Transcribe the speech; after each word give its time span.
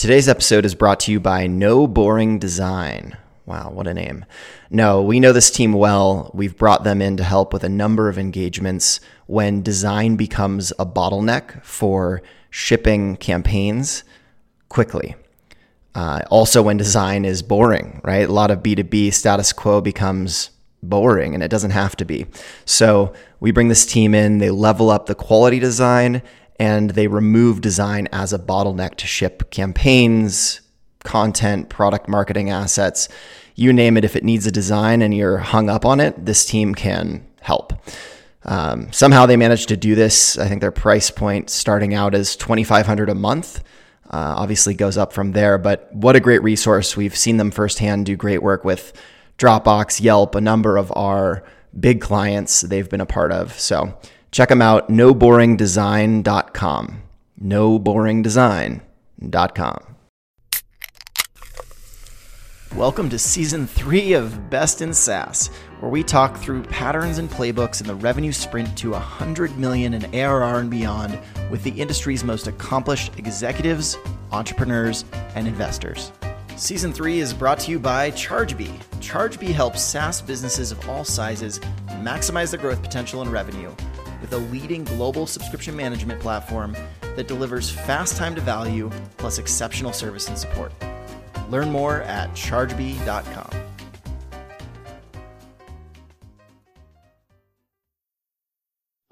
Today's 0.00 0.30
episode 0.30 0.64
is 0.64 0.74
brought 0.74 0.98
to 1.00 1.12
you 1.12 1.20
by 1.20 1.46
No 1.46 1.86
Boring 1.86 2.38
Design. 2.38 3.18
Wow, 3.44 3.70
what 3.70 3.86
a 3.86 3.92
name. 3.92 4.24
No, 4.70 5.02
we 5.02 5.20
know 5.20 5.34
this 5.34 5.50
team 5.50 5.74
well. 5.74 6.30
We've 6.32 6.56
brought 6.56 6.84
them 6.84 7.02
in 7.02 7.18
to 7.18 7.22
help 7.22 7.52
with 7.52 7.64
a 7.64 7.68
number 7.68 8.08
of 8.08 8.16
engagements 8.16 9.00
when 9.26 9.62
design 9.62 10.16
becomes 10.16 10.72
a 10.78 10.86
bottleneck 10.86 11.62
for 11.62 12.22
shipping 12.48 13.18
campaigns 13.18 14.02
quickly. 14.70 15.16
Uh, 15.94 16.22
also, 16.30 16.62
when 16.62 16.78
design 16.78 17.26
is 17.26 17.42
boring, 17.42 18.00
right? 18.02 18.26
A 18.26 18.32
lot 18.32 18.50
of 18.50 18.60
B2B 18.60 19.12
status 19.12 19.52
quo 19.52 19.82
becomes 19.82 20.48
boring 20.82 21.34
and 21.34 21.42
it 21.42 21.50
doesn't 21.50 21.72
have 21.72 21.94
to 21.96 22.06
be. 22.06 22.24
So, 22.64 23.12
we 23.38 23.50
bring 23.50 23.68
this 23.68 23.84
team 23.84 24.14
in, 24.14 24.38
they 24.38 24.48
level 24.48 24.88
up 24.88 25.04
the 25.04 25.14
quality 25.14 25.58
design, 25.58 26.22
and 26.60 26.90
they 26.90 27.06
remove 27.06 27.62
design 27.62 28.06
as 28.12 28.34
a 28.34 28.38
bottleneck 28.38 28.96
to 28.96 29.06
ship 29.06 29.50
campaigns, 29.50 30.60
content, 31.04 31.70
product 31.70 32.06
marketing 32.06 32.50
assets. 32.50 33.08
You 33.54 33.72
name 33.72 33.96
it, 33.96 34.04
if 34.04 34.14
it 34.14 34.24
needs 34.24 34.46
a 34.46 34.52
design 34.52 35.00
and 35.00 35.14
you're 35.14 35.38
hung 35.38 35.70
up 35.70 35.86
on 35.86 36.00
it, 36.00 36.26
this 36.26 36.44
team 36.44 36.74
can 36.74 37.26
help. 37.40 37.72
Um, 38.44 38.92
somehow 38.92 39.24
they 39.24 39.38
managed 39.38 39.70
to 39.70 39.76
do 39.76 39.94
this. 39.94 40.36
I 40.36 40.48
think 40.48 40.60
their 40.60 40.70
price 40.70 41.10
point 41.10 41.48
starting 41.48 41.94
out 41.94 42.14
is 42.14 42.36
2500 42.36 43.08
a 43.08 43.14
month. 43.14 43.64
Uh, 44.10 44.34
obviously 44.36 44.74
goes 44.74 44.98
up 44.98 45.14
from 45.14 45.32
there, 45.32 45.56
but 45.56 45.88
what 45.94 46.14
a 46.14 46.20
great 46.20 46.42
resource. 46.42 46.94
We've 46.94 47.16
seen 47.16 47.38
them 47.38 47.50
firsthand 47.50 48.04
do 48.04 48.16
great 48.16 48.42
work 48.42 48.66
with 48.66 48.92
Dropbox, 49.38 50.02
Yelp, 50.02 50.34
a 50.34 50.42
number 50.42 50.76
of 50.76 50.92
our 50.94 51.42
big 51.78 52.02
clients 52.02 52.60
they've 52.60 52.88
been 52.88 53.00
a 53.00 53.06
part 53.06 53.32
of. 53.32 53.58
So 53.58 53.96
check 54.30 54.48
them 54.48 54.62
out, 54.62 54.88
noboringdesign.com. 54.88 57.02
Noboringdesign.com. 57.42 59.90
Welcome 62.76 63.10
to 63.10 63.18
season 63.18 63.66
three 63.66 64.12
of 64.12 64.48
Best 64.48 64.80
in 64.80 64.94
SaaS, 64.94 65.48
where 65.80 65.90
we 65.90 66.04
talk 66.04 66.36
through 66.36 66.62
patterns 66.62 67.18
and 67.18 67.28
playbooks 67.28 67.80
in 67.80 67.88
the 67.88 67.96
revenue 67.96 68.30
sprint 68.30 68.78
to 68.78 68.92
100 68.92 69.58
million 69.58 69.92
in 69.92 70.14
ARR 70.14 70.60
and 70.60 70.70
beyond 70.70 71.18
with 71.50 71.64
the 71.64 71.72
industry's 71.72 72.22
most 72.22 72.46
accomplished 72.46 73.18
executives, 73.18 73.98
entrepreneurs, 74.30 75.04
and 75.34 75.48
investors. 75.48 76.12
Season 76.54 76.92
three 76.92 77.18
is 77.18 77.34
brought 77.34 77.58
to 77.58 77.72
you 77.72 77.80
by 77.80 78.12
ChargeBee. 78.12 78.78
ChargeBee 79.00 79.52
helps 79.52 79.82
SaaS 79.82 80.22
businesses 80.22 80.70
of 80.70 80.88
all 80.88 81.02
sizes 81.02 81.58
maximize 81.88 82.52
their 82.52 82.60
growth 82.60 82.82
potential 82.82 83.20
and 83.20 83.32
revenue 83.32 83.74
with 84.20 84.32
a 84.32 84.38
leading 84.38 84.84
global 84.84 85.26
subscription 85.26 85.76
management 85.76 86.20
platform 86.20 86.76
that 87.16 87.28
delivers 87.28 87.70
fast 87.70 88.16
time 88.16 88.34
to 88.34 88.40
value 88.40 88.90
plus 89.16 89.38
exceptional 89.38 89.92
service 89.92 90.28
and 90.28 90.38
support. 90.38 90.72
Learn 91.50 91.70
more 91.70 92.02
at 92.02 92.30
chargebee.com. 92.30 93.50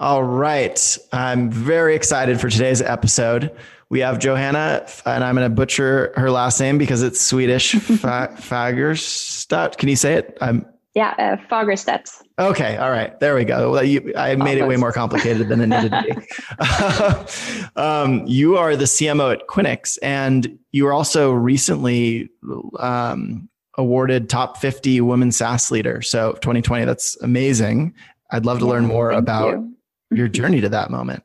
All 0.00 0.22
right. 0.22 0.98
I'm 1.12 1.50
very 1.50 1.96
excited 1.96 2.40
for 2.40 2.48
today's 2.48 2.80
episode. 2.80 3.50
We 3.90 3.98
have 4.00 4.20
Johanna, 4.20 4.86
and 5.06 5.24
I'm 5.24 5.34
going 5.34 5.50
to 5.50 5.54
butcher 5.54 6.12
her 6.16 6.30
last 6.30 6.60
name 6.60 6.78
because 6.78 7.02
it's 7.02 7.20
Swedish. 7.20 7.74
Fagerstedt. 7.74 9.76
Can 9.76 9.88
you 9.88 9.96
say 9.96 10.14
it? 10.14 10.38
I'm 10.40 10.64
yeah, 10.94 11.14
uh, 11.18 11.36
Fagerstedt. 11.50 12.22
Okay, 12.38 12.76
all 12.76 12.90
right, 12.90 13.18
there 13.18 13.34
we 13.34 13.44
go. 13.44 13.72
Well, 13.72 13.82
you, 13.82 14.12
I 14.16 14.36
made 14.36 14.58
it 14.58 14.66
way 14.68 14.76
more 14.76 14.92
complicated 14.92 15.48
than 15.48 15.60
it 15.60 15.66
needed 15.66 15.90
to 15.90 17.26
be. 17.64 17.70
um, 17.80 18.24
you 18.26 18.56
are 18.56 18.76
the 18.76 18.84
CMO 18.84 19.32
at 19.32 19.48
Quinyx, 19.48 19.98
and 20.02 20.56
you 20.70 20.84
were 20.84 20.92
also 20.92 21.32
recently 21.32 22.30
um, 22.78 23.48
awarded 23.76 24.28
top 24.28 24.56
50 24.58 25.00
women 25.00 25.32
SaaS 25.32 25.72
leader. 25.72 26.00
So 26.00 26.32
2020, 26.34 26.84
that's 26.84 27.20
amazing. 27.22 27.92
I'd 28.30 28.46
love 28.46 28.60
to 28.60 28.66
yeah, 28.66 28.70
learn 28.72 28.86
more 28.86 29.10
about 29.10 29.50
you. 29.50 29.76
your 30.10 30.28
journey 30.28 30.60
to 30.60 30.68
that 30.68 30.90
moment. 30.92 31.24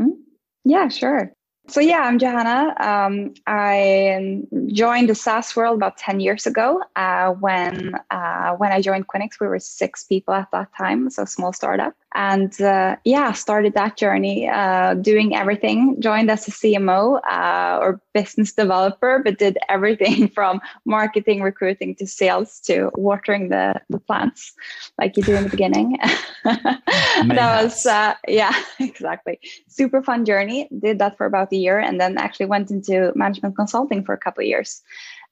Mm-hmm. 0.00 0.20
Yeah, 0.64 0.88
sure. 0.88 1.32
So 1.68 1.80
yeah, 1.80 1.98
I'm 1.98 2.18
Johanna. 2.18 2.74
Um, 2.80 3.34
I 3.46 4.42
joined 4.72 5.10
the 5.10 5.14
SaaS 5.14 5.54
world 5.54 5.76
about 5.76 5.98
ten 5.98 6.18
years 6.18 6.46
ago. 6.46 6.82
Uh, 6.96 7.32
when 7.32 7.94
uh, 8.10 8.52
when 8.56 8.72
I 8.72 8.80
joined 8.80 9.06
Quinyx, 9.06 9.38
we 9.38 9.48
were 9.48 9.58
six 9.58 10.04
people 10.04 10.32
at 10.32 10.48
that 10.52 10.68
time, 10.76 11.10
so 11.10 11.26
small 11.26 11.52
startup. 11.52 11.94
And 12.14 12.58
uh, 12.60 12.96
yeah, 13.04 13.32
started 13.32 13.74
that 13.74 13.96
journey, 13.96 14.48
uh, 14.48 14.94
doing 14.94 15.36
everything. 15.36 16.00
Joined 16.00 16.30
as 16.30 16.48
a 16.48 16.50
CMO 16.50 17.20
uh, 17.30 17.78
or 17.80 18.00
business 18.14 18.52
developer, 18.52 19.20
but 19.22 19.38
did 19.38 19.58
everything 19.68 20.28
from 20.34 20.60
marketing, 20.86 21.42
recruiting 21.42 21.94
to 21.96 22.06
sales 22.06 22.60
to 22.60 22.90
watering 22.94 23.50
the 23.50 23.74
the 23.90 23.98
plants, 23.98 24.54
like 24.98 25.16
you 25.16 25.22
do 25.22 25.34
in 25.34 25.44
the 25.44 25.50
beginning. 25.50 25.98
that 26.44 27.62
was 27.62 27.84
uh, 27.84 28.14
yeah, 28.26 28.54
exactly. 28.80 29.38
Super 29.68 30.02
fun 30.02 30.24
journey. 30.24 30.68
Did 30.78 30.98
that 31.00 31.18
for 31.18 31.26
about 31.26 31.52
a 31.52 31.56
year 31.56 31.78
and 31.78 32.00
then 32.00 32.16
actually 32.16 32.46
went 32.46 32.70
into 32.70 33.12
management 33.14 33.54
consulting 33.54 34.02
for 34.02 34.14
a 34.14 34.18
couple 34.18 34.42
of 34.42 34.48
years 34.48 34.82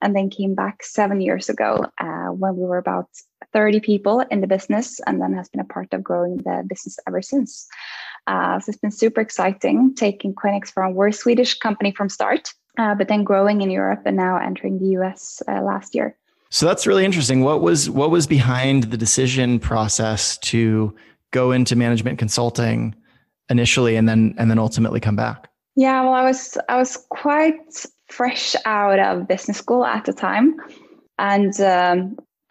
and 0.03 0.15
then 0.15 0.31
came 0.31 0.55
back 0.55 0.83
seven 0.83 1.21
years 1.21 1.49
ago 1.49 1.87
uh, 1.99 2.27
when 2.27 2.57
we 2.57 2.65
were 2.65 2.79
about 2.79 3.09
30 3.53 3.81
people 3.81 4.21
in 4.31 4.41
the 4.41 4.47
business 4.47 5.01
and 5.07 5.21
then 5.21 5.33
has 5.35 5.49
been 5.49 5.61
a 5.61 5.65
part 5.65 5.93
of 5.93 6.03
growing 6.03 6.37
the 6.39 6.65
business 6.69 6.99
ever 7.07 7.23
since. 7.23 7.67
Uh, 8.27 8.59
so 8.61 8.71
it's 8.71 8.79
been 8.79 8.91
super 8.91 9.21
exciting 9.21 9.95
taking 9.95 10.35
Quinyx 10.35 10.71
from 10.73 10.95
we're 10.95 11.09
a 11.09 11.13
swedish 11.13 11.59
company 11.59 11.93
from 11.93 12.09
start 12.09 12.53
uh, 12.79 12.95
but 12.95 13.09
then 13.09 13.25
growing 13.25 13.63
in 13.63 13.71
europe 13.71 14.03
and 14.05 14.17
now 14.17 14.37
entering 14.39 14.79
the 14.79 14.97
us 14.97 15.43
uh, 15.49 15.63
last 15.63 15.95
year. 15.95 16.17
So 16.51 16.67
that's 16.67 16.87
really 16.87 17.05
interesting. 17.05 17.43
What 17.43 17.61
was 17.61 17.91
what 17.91 18.11
was 18.11 18.27
behind 18.27 18.85
the 18.85 18.97
decision 18.97 19.59
process 19.59 20.39
to 20.39 20.95
go 21.33 21.53
into 21.53 21.75
management 21.75 22.19
consulting 22.19 22.95
initially 23.49 23.97
and 23.97 24.09
then 24.09 24.35
and 24.39 24.51
then 24.51 24.59
ultimately 24.59 25.01
come 25.01 25.17
back? 25.17 25.49
Yeah, 25.75 26.03
well, 26.03 26.15
I 26.15 26.23
was 26.23 26.57
I 26.69 26.77
was 26.77 26.97
quite 27.11 27.85
fresh 28.09 28.55
out 28.65 28.99
of 28.99 29.29
business 29.29 29.59
school 29.59 29.85
at 29.85 30.05
the 30.05 30.13
time, 30.13 30.57
and 31.19 31.61
um, 31.61 32.17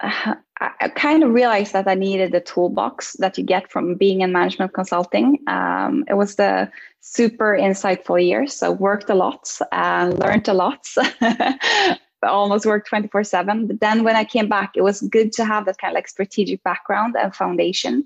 I 0.58 0.88
kind 0.94 1.22
of 1.22 1.34
realized 1.34 1.74
that 1.74 1.86
I 1.86 1.94
needed 1.94 2.32
the 2.32 2.40
toolbox 2.40 3.12
that 3.18 3.36
you 3.36 3.44
get 3.44 3.70
from 3.70 3.94
being 3.94 4.22
in 4.22 4.32
management 4.32 4.72
consulting. 4.72 5.38
Um, 5.46 6.04
it 6.08 6.14
was 6.14 6.36
the 6.36 6.70
super 7.00 7.58
insightful 7.60 8.24
year, 8.24 8.46
so 8.46 8.72
worked 8.72 9.10
a 9.10 9.14
lot, 9.14 9.58
and 9.72 10.18
learned 10.18 10.48
a 10.48 10.54
lot. 10.54 10.86
almost 12.22 12.66
worked 12.66 12.88
24 12.88 13.22
7 13.24 13.66
but 13.66 13.80
then 13.80 14.02
when 14.02 14.16
i 14.16 14.24
came 14.24 14.48
back 14.48 14.72
it 14.74 14.82
was 14.82 15.00
good 15.02 15.32
to 15.32 15.44
have 15.44 15.64
that 15.64 15.78
kind 15.78 15.92
of 15.92 15.94
like 15.94 16.08
strategic 16.08 16.62
background 16.64 17.14
and 17.16 17.34
foundation 17.34 18.04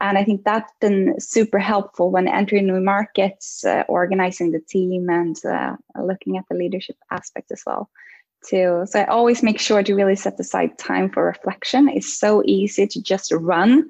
and 0.00 0.16
I 0.16 0.24
think 0.24 0.44
that's 0.44 0.72
been 0.80 1.20
super 1.20 1.58
helpful 1.58 2.10
when 2.10 2.26
entering 2.26 2.66
new 2.66 2.80
markets, 2.80 3.64
uh, 3.64 3.84
organizing 3.88 4.50
the 4.50 4.60
team, 4.60 5.08
and 5.10 5.36
uh, 5.44 5.76
looking 6.02 6.38
at 6.38 6.44
the 6.48 6.56
leadership 6.56 6.96
aspect 7.10 7.52
as 7.52 7.62
well. 7.66 7.90
Too. 8.48 8.86
So 8.86 9.00
I 9.00 9.04
always 9.04 9.42
make 9.42 9.60
sure 9.60 9.82
to 9.82 9.94
really 9.94 10.16
set 10.16 10.40
aside 10.40 10.78
time 10.78 11.10
for 11.10 11.26
reflection. 11.26 11.90
It's 11.90 12.18
so 12.18 12.42
easy 12.46 12.86
to 12.86 13.02
just 13.02 13.30
run 13.32 13.86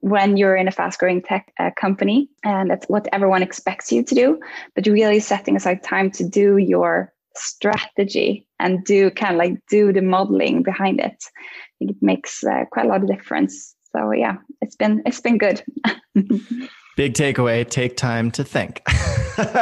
when 0.00 0.36
you're 0.36 0.56
in 0.56 0.68
a 0.68 0.72
fast 0.72 0.98
growing 0.98 1.22
tech 1.22 1.50
uh, 1.58 1.70
company, 1.80 2.28
and 2.44 2.70
that's 2.70 2.86
what 2.86 3.08
everyone 3.14 3.42
expects 3.42 3.90
you 3.90 4.02
to 4.04 4.14
do. 4.14 4.38
But 4.74 4.86
really 4.86 5.20
setting 5.20 5.56
aside 5.56 5.82
time 5.82 6.10
to 6.12 6.28
do 6.28 6.58
your 6.58 7.14
strategy 7.34 8.46
and 8.60 8.84
do 8.84 9.10
kind 9.10 9.34
of 9.34 9.38
like 9.38 9.58
do 9.70 9.92
the 9.92 10.02
modeling 10.02 10.62
behind 10.62 11.00
it. 11.00 11.24
I 11.34 11.72
think 11.78 11.90
it 11.92 12.02
makes 12.02 12.44
uh, 12.44 12.66
quite 12.70 12.84
a 12.84 12.88
lot 12.88 13.02
of 13.02 13.08
difference 13.08 13.73
so 13.94 14.12
yeah 14.12 14.36
it's 14.60 14.76
been 14.76 15.02
it's 15.06 15.20
been 15.20 15.38
good. 15.38 15.62
Big 16.96 17.14
takeaway 17.14 17.68
take 17.68 17.96
time 17.96 18.30
to 18.32 18.44
think. 18.44 18.82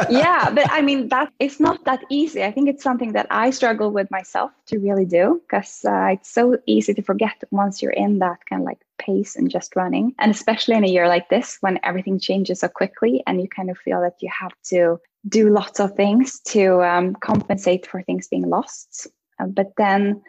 Yeah 0.07 0.51
but 0.51 0.67
i 0.69 0.83
mean 0.83 1.07
that 1.09 1.33
it's 1.39 1.59
not 1.59 1.83
that 1.85 2.03
easy. 2.09 2.43
I 2.43 2.51
think 2.51 2.69
it's 2.69 2.83
something 2.83 3.13
that 3.13 3.25
i 3.31 3.49
struggle 3.49 3.89
with 3.89 4.11
myself 4.11 4.51
to 4.67 4.77
really 4.77 5.05
do 5.05 5.41
because 5.41 5.83
uh, 5.83 6.09
it's 6.13 6.31
so 6.31 6.59
easy 6.67 6.93
to 6.93 7.01
forget 7.01 7.43
once 7.49 7.81
you're 7.81 7.99
in 8.05 8.19
that 8.19 8.39
kind 8.47 8.61
of 8.61 8.65
like 8.67 8.81
pace 8.99 9.35
and 9.35 9.49
just 9.49 9.75
running. 9.75 10.13
And 10.19 10.31
especially 10.31 10.75
in 10.75 10.83
a 10.83 10.87
year 10.87 11.07
like 11.07 11.29
this 11.29 11.57
when 11.61 11.79
everything 11.83 12.19
changes 12.19 12.59
so 12.59 12.67
quickly 12.67 13.23
and 13.25 13.41
you 13.41 13.47
kind 13.47 13.69
of 13.69 13.77
feel 13.77 14.01
that 14.01 14.17
you 14.21 14.29
have 14.39 14.53
to 14.69 14.99
do 15.27 15.49
lots 15.49 15.79
of 15.79 15.95
things 15.95 16.39
to 16.41 16.83
um, 16.83 17.15
compensate 17.15 17.87
for 17.87 18.01
things 18.01 18.27
being 18.27 18.49
lost. 18.49 19.07
Uh, 19.39 19.47
but 19.47 19.73
then 19.77 20.21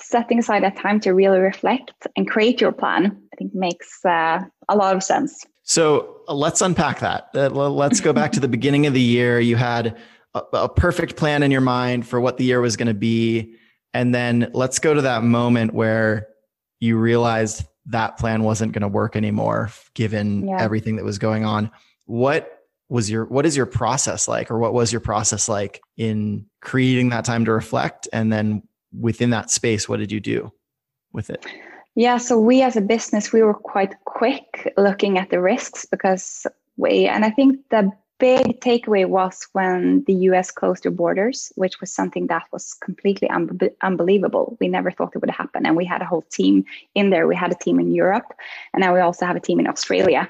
setting 0.00 0.38
aside 0.38 0.62
that 0.62 0.76
time 0.76 1.00
to 1.00 1.12
really 1.12 1.38
reflect 1.38 2.06
and 2.16 2.28
create 2.28 2.60
your 2.60 2.72
plan, 2.72 3.20
I 3.32 3.36
think 3.36 3.54
makes 3.54 4.04
uh, 4.04 4.40
a 4.68 4.76
lot 4.76 4.96
of 4.96 5.02
sense. 5.02 5.44
So 5.62 6.22
uh, 6.28 6.34
let's 6.34 6.60
unpack 6.60 7.00
that. 7.00 7.28
Uh, 7.34 7.48
let's 7.50 8.00
go 8.00 8.12
back 8.12 8.32
to 8.32 8.40
the 8.40 8.48
beginning 8.48 8.86
of 8.86 8.94
the 8.94 9.00
year. 9.00 9.40
You 9.40 9.56
had 9.56 9.98
a, 10.34 10.42
a 10.54 10.68
perfect 10.68 11.16
plan 11.16 11.42
in 11.42 11.50
your 11.50 11.60
mind 11.60 12.06
for 12.06 12.20
what 12.20 12.38
the 12.38 12.44
year 12.44 12.60
was 12.60 12.76
going 12.76 12.88
to 12.88 12.94
be. 12.94 13.54
And 13.94 14.14
then 14.14 14.50
let's 14.54 14.78
go 14.78 14.94
to 14.94 15.02
that 15.02 15.24
moment 15.24 15.74
where 15.74 16.28
you 16.80 16.96
realized 16.98 17.64
that 17.86 18.18
plan 18.18 18.42
wasn't 18.42 18.72
going 18.72 18.82
to 18.82 18.88
work 18.88 19.16
anymore 19.16 19.70
given 19.94 20.46
yeah. 20.46 20.62
everything 20.62 20.96
that 20.96 21.04
was 21.04 21.18
going 21.18 21.44
on. 21.44 21.70
What 22.04 22.58
was 22.88 23.10
your 23.10 23.26
what 23.26 23.44
is 23.44 23.56
your 23.56 23.66
process 23.66 24.26
like 24.26 24.50
or 24.50 24.58
what 24.58 24.72
was 24.72 24.92
your 24.92 25.00
process 25.00 25.48
like 25.48 25.80
in 25.96 26.46
creating 26.62 27.10
that 27.10 27.24
time 27.24 27.44
to 27.44 27.52
reflect 27.52 28.08
and 28.12 28.32
then 28.32 28.62
within 28.98 29.30
that 29.30 29.50
space 29.50 29.88
what 29.88 29.98
did 29.98 30.12
you 30.12 30.20
do 30.20 30.52
with 31.12 31.30
it 31.30 31.44
yeah 31.94 32.16
so 32.16 32.38
we 32.38 32.62
as 32.62 32.76
a 32.76 32.80
business 32.80 33.32
we 33.32 33.42
were 33.42 33.54
quite 33.54 33.94
quick 34.04 34.72
looking 34.76 35.18
at 35.18 35.30
the 35.30 35.40
risks 35.40 35.84
because 35.84 36.46
we 36.76 37.06
and 37.06 37.24
i 37.24 37.30
think 37.30 37.58
the 37.70 37.90
big 38.18 38.60
takeaway 38.60 39.06
was 39.06 39.46
when 39.52 40.04
the 40.06 40.14
US 40.28 40.50
closed 40.50 40.82
their 40.82 40.92
borders, 40.92 41.52
which 41.54 41.80
was 41.80 41.92
something 41.92 42.26
that 42.26 42.44
was 42.52 42.74
completely 42.74 43.28
un- 43.30 43.58
unbelievable. 43.82 44.56
We 44.60 44.68
never 44.68 44.90
thought 44.90 45.12
it 45.14 45.18
would 45.18 45.30
happen. 45.30 45.66
And 45.66 45.76
we 45.76 45.84
had 45.84 46.02
a 46.02 46.04
whole 46.04 46.22
team 46.22 46.64
in 46.94 47.10
there. 47.10 47.26
We 47.26 47.36
had 47.36 47.52
a 47.52 47.56
team 47.56 47.78
in 47.78 47.94
Europe, 47.94 48.32
and 48.72 48.80
now 48.80 48.94
we 48.94 49.00
also 49.00 49.26
have 49.26 49.36
a 49.36 49.40
team 49.40 49.60
in 49.60 49.68
Australia. 49.68 50.28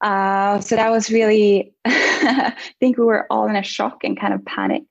Uh, 0.00 0.60
so 0.60 0.76
that 0.76 0.90
was 0.90 1.10
really, 1.10 1.72
I 1.84 2.54
think 2.78 2.98
we 2.98 3.04
were 3.04 3.26
all 3.30 3.48
in 3.48 3.56
a 3.56 3.62
shock 3.62 4.04
and 4.04 4.18
kind 4.18 4.32
of 4.32 4.44
panic 4.44 4.84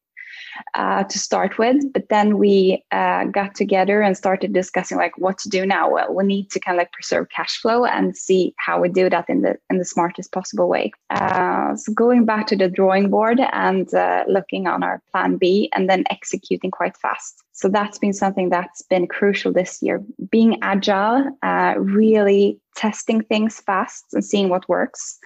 uh, 0.76 1.04
to 1.04 1.20
start 1.20 1.58
with. 1.58 1.92
But 1.94 2.10
then 2.10 2.38
we 2.38 2.84
uh, 2.92 3.26
got 3.26 3.56
together 3.56 4.02
and 4.02 4.16
started 4.18 4.54
discussing 4.54 4.98
like 4.98 5.18
what 5.18 5.38
to 5.40 5.50
do 5.50 5.66
now. 5.66 5.92
Well, 5.92 6.14
we 6.14 6.24
need 6.24 6.50
to 6.52 6.60
kind 6.60 6.78
of 6.78 6.80
like 6.80 6.92
preserve 6.92 7.30
cash 7.30 7.60
flow 7.62 7.86
and 7.86 8.16
see 8.16 8.54
how 8.58 8.80
we 8.80 8.90
do 8.90 9.10
that 9.10 9.30
in 9.30 9.42
the 9.42 9.58
in 9.70 9.78
the 9.78 9.86
smartest 9.86 10.32
possible 10.32 10.68
way. 10.68 10.92
Uh, 11.10 11.76
so 11.76 11.94
going 11.94 12.26
back 12.26 12.48
to 12.48 12.56
the 12.56 12.70
drawing 12.70 13.10
board 13.10 13.40
and 13.52 13.94
uh, 13.94 14.24
looking 14.28 14.68
on 14.68 14.84
our 14.84 15.02
plan 15.12 15.38
B 15.38 15.70
and 15.74 15.90
then 15.90 16.04
executing 16.10 16.72
quite 16.72 16.98
fast. 16.98 17.44
So 17.54 17.68
that's 17.68 17.98
been 17.98 18.14
something 18.14 18.50
that's 18.50 18.84
been 18.84 19.08
crucial 19.08 19.52
this 19.52 19.82
year. 19.82 20.04
Being 20.30 20.60
agile, 20.62 21.36
uh, 21.42 21.74
really 21.78 22.60
testing 22.76 23.24
things 23.24 23.60
fast 23.60 24.06
and 24.14 24.24
seeing 24.24 24.50
what 24.50 24.70
works 24.70 25.18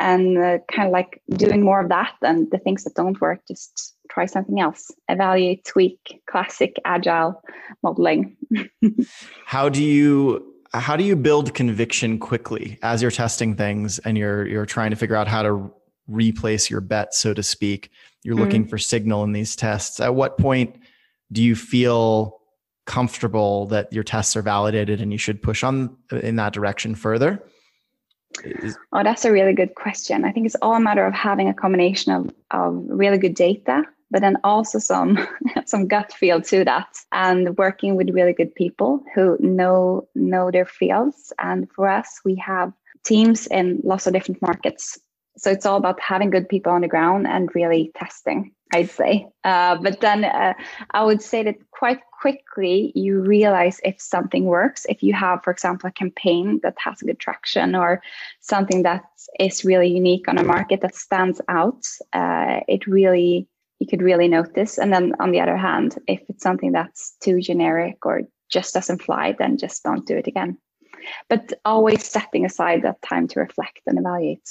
and 0.00 0.38
uh, 0.38 0.58
kind 0.70 0.86
of 0.86 0.92
like 0.92 1.22
doing 1.30 1.62
more 1.62 1.80
of 1.80 1.88
that 1.88 2.14
and 2.22 2.50
the 2.50 2.58
things 2.58 2.84
that 2.84 2.94
don't 2.94 3.20
work 3.20 3.40
just 3.46 3.94
try 4.10 4.26
something 4.26 4.60
else. 4.60 4.90
Evaluate 5.08 5.64
tweak 5.64 6.20
classic 6.28 6.76
agile 6.84 7.40
modeling. 7.82 8.36
How 9.46 9.68
do 9.68 9.82
you 9.82 10.50
how 10.72 10.96
do 10.96 11.04
you 11.04 11.14
build 11.14 11.54
conviction 11.54 12.18
quickly 12.18 12.80
as 12.82 13.00
you're 13.00 13.12
testing 13.12 13.54
things 13.54 14.00
and 14.00 14.18
you're 14.18 14.44
you're 14.48 14.66
trying 14.66 14.90
to 14.90 14.96
figure 14.96 15.14
out 15.14 15.28
how 15.28 15.40
to 15.40 15.72
replace 16.08 16.68
your 16.68 16.80
bet 16.80 17.14
so 17.14 17.32
to 17.32 17.42
speak? 17.42 17.90
You're 18.24 18.34
looking 18.34 18.62
mm-hmm. 18.62 18.70
for 18.70 18.78
signal 18.78 19.22
in 19.22 19.32
these 19.32 19.54
tests. 19.54 20.00
At 20.00 20.16
what 20.16 20.36
point 20.36 20.76
do 21.30 21.42
you 21.42 21.54
feel 21.54 22.40
comfortable 22.86 23.66
that 23.66 23.92
your 23.92 24.02
tests 24.02 24.34
are 24.36 24.42
validated 24.42 25.00
and 25.00 25.12
you 25.12 25.18
should 25.18 25.42
push 25.42 25.62
on 25.62 25.96
in 26.10 26.36
that 26.36 26.52
direction 26.52 26.94
further 26.94 27.42
oh, 28.92 29.02
that's 29.02 29.24
a 29.24 29.32
really 29.32 29.52
good 29.52 29.74
question. 29.74 30.24
I 30.24 30.32
think 30.32 30.46
it's 30.46 30.56
all 30.62 30.74
a 30.74 30.80
matter 30.80 31.06
of 31.06 31.14
having 31.14 31.48
a 31.48 31.54
combination 31.54 32.12
of, 32.12 32.30
of 32.50 32.82
really 32.88 33.18
good 33.18 33.34
data, 33.34 33.84
but 34.10 34.20
then 34.20 34.36
also 34.44 34.78
some 34.78 35.26
some 35.66 35.86
gut 35.86 36.12
feel 36.12 36.40
to 36.42 36.64
that, 36.64 36.88
and 37.12 37.56
working 37.56 37.96
with 37.96 38.10
really 38.10 38.32
good 38.32 38.54
people 38.54 39.02
who 39.14 39.36
know 39.40 40.08
know 40.14 40.50
their 40.50 40.66
fields. 40.66 41.32
And 41.38 41.70
for 41.72 41.88
us, 41.88 42.20
we 42.24 42.34
have 42.36 42.72
teams 43.04 43.46
in 43.46 43.80
lots 43.84 44.06
of 44.06 44.12
different 44.12 44.40
markets. 44.42 44.98
So 45.36 45.50
it's 45.50 45.66
all 45.66 45.76
about 45.76 46.00
having 46.00 46.30
good 46.30 46.48
people 46.48 46.72
on 46.72 46.82
the 46.82 46.88
ground 46.88 47.26
and 47.26 47.50
really 47.54 47.90
testing. 47.94 48.52
I'd 48.74 48.90
say. 48.90 49.28
Uh, 49.44 49.76
but 49.76 50.00
then 50.00 50.24
uh, 50.24 50.54
I 50.90 51.04
would 51.04 51.22
say 51.22 51.44
that 51.44 51.56
quite 51.70 52.00
quickly 52.20 52.90
you 52.96 53.20
realize 53.20 53.80
if 53.84 54.00
something 54.00 54.46
works. 54.46 54.84
If 54.88 55.02
you 55.02 55.12
have, 55.14 55.44
for 55.44 55.52
example, 55.52 55.88
a 55.88 55.92
campaign 55.92 56.58
that 56.64 56.74
has 56.78 57.00
good 57.00 57.20
traction 57.20 57.76
or 57.76 58.02
something 58.40 58.82
that 58.82 59.04
is 59.38 59.64
really 59.64 59.88
unique 59.88 60.26
on 60.26 60.38
a 60.38 60.44
market 60.44 60.80
that 60.80 60.96
stands 60.96 61.40
out, 61.48 61.84
uh, 62.12 62.60
it 62.66 62.86
really 62.88 63.48
you 63.78 63.86
could 63.86 64.02
really 64.02 64.28
notice. 64.28 64.78
And 64.78 64.92
then 64.92 65.14
on 65.20 65.30
the 65.30 65.40
other 65.40 65.56
hand, 65.56 65.98
if 66.08 66.22
it's 66.28 66.42
something 66.42 66.72
that's 66.72 67.16
too 67.20 67.40
generic 67.40 68.04
or 68.06 68.22
just 68.50 68.74
doesn't 68.74 69.02
fly, 69.02 69.36
then 69.38 69.58
just 69.58 69.84
don't 69.84 70.06
do 70.06 70.16
it 70.16 70.26
again. 70.26 70.58
But 71.28 71.52
always 71.64 72.04
setting 72.04 72.44
aside 72.44 72.82
that 72.82 73.02
time 73.02 73.28
to 73.28 73.40
reflect 73.40 73.80
and 73.86 73.98
evaluate. 73.98 74.48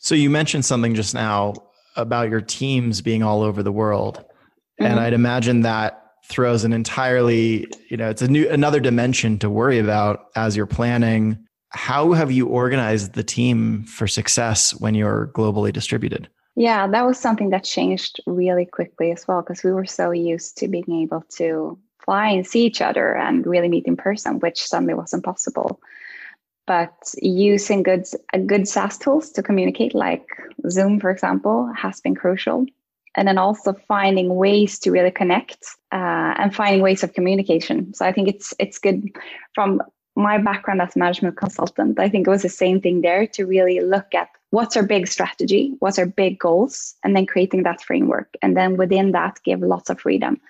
So 0.00 0.14
you 0.14 0.30
mentioned 0.30 0.64
something 0.64 0.94
just 0.94 1.14
now 1.14 1.54
about 1.94 2.30
your 2.30 2.40
teams 2.40 3.02
being 3.02 3.22
all 3.22 3.42
over 3.42 3.62
the 3.62 3.70
world. 3.70 4.16
Mm-hmm. 4.16 4.86
And 4.86 5.00
I'd 5.00 5.12
imagine 5.12 5.60
that 5.60 6.02
throws 6.24 6.64
an 6.64 6.72
entirely, 6.72 7.66
you 7.88 7.96
know, 7.96 8.08
it's 8.08 8.22
a 8.22 8.28
new 8.28 8.48
another 8.48 8.80
dimension 8.80 9.38
to 9.40 9.50
worry 9.50 9.78
about 9.78 10.26
as 10.36 10.56
you're 10.56 10.66
planning. 10.66 11.38
How 11.68 12.12
have 12.12 12.32
you 12.32 12.46
organized 12.46 13.12
the 13.12 13.22
team 13.22 13.84
for 13.84 14.06
success 14.06 14.72
when 14.80 14.94
you're 14.94 15.30
globally 15.34 15.72
distributed? 15.72 16.28
Yeah, 16.56 16.86
that 16.88 17.06
was 17.06 17.18
something 17.18 17.50
that 17.50 17.64
changed 17.64 18.20
really 18.26 18.66
quickly 18.66 19.12
as 19.12 19.28
well 19.28 19.42
because 19.42 19.62
we 19.62 19.70
were 19.70 19.84
so 19.84 20.10
used 20.12 20.56
to 20.58 20.68
being 20.68 21.02
able 21.02 21.24
to 21.36 21.78
fly 21.98 22.28
and 22.28 22.46
see 22.46 22.64
each 22.64 22.80
other 22.80 23.14
and 23.14 23.46
really 23.46 23.68
meet 23.68 23.84
in 23.84 23.96
person, 23.96 24.40
which 24.40 24.62
suddenly 24.62 24.94
wasn't 24.94 25.24
possible 25.24 25.80
but 26.70 27.12
using 27.20 27.82
good 27.82 28.06
good 28.46 28.68
SaaS 28.68 28.96
tools 28.96 29.32
to 29.32 29.42
communicate, 29.42 29.92
like 29.92 30.24
Zoom, 30.68 31.00
for 31.00 31.10
example, 31.10 31.68
has 31.76 32.00
been 32.00 32.14
crucial. 32.14 32.64
And 33.16 33.26
then 33.26 33.38
also 33.38 33.72
finding 33.88 34.36
ways 34.36 34.78
to 34.82 34.92
really 34.92 35.10
connect 35.10 35.64
uh, 35.90 36.30
and 36.38 36.54
finding 36.54 36.80
ways 36.80 37.02
of 37.02 37.12
communication. 37.12 37.92
So 37.92 38.06
I 38.06 38.12
think 38.12 38.28
it's 38.28 38.54
it's 38.60 38.78
good 38.78 39.00
from 39.52 39.82
my 40.14 40.38
background 40.38 40.80
as 40.80 40.94
a 40.94 40.98
management 41.00 41.36
consultant. 41.36 41.98
I 41.98 42.08
think 42.08 42.28
it 42.28 42.30
was 42.30 42.42
the 42.42 42.58
same 42.64 42.80
thing 42.80 43.00
there 43.00 43.26
to 43.34 43.46
really 43.46 43.80
look 43.80 44.14
at 44.14 44.28
what's 44.50 44.76
our 44.76 44.86
big 44.94 45.08
strategy, 45.08 45.74
what's 45.80 45.98
our 45.98 46.10
big 46.22 46.38
goals, 46.38 46.94
and 47.02 47.16
then 47.16 47.26
creating 47.26 47.64
that 47.64 47.82
framework. 47.82 48.28
And 48.42 48.56
then 48.56 48.76
within 48.76 49.10
that, 49.10 49.40
give 49.42 49.60
lots 49.60 49.90
of 49.90 49.98
freedom. 49.98 50.40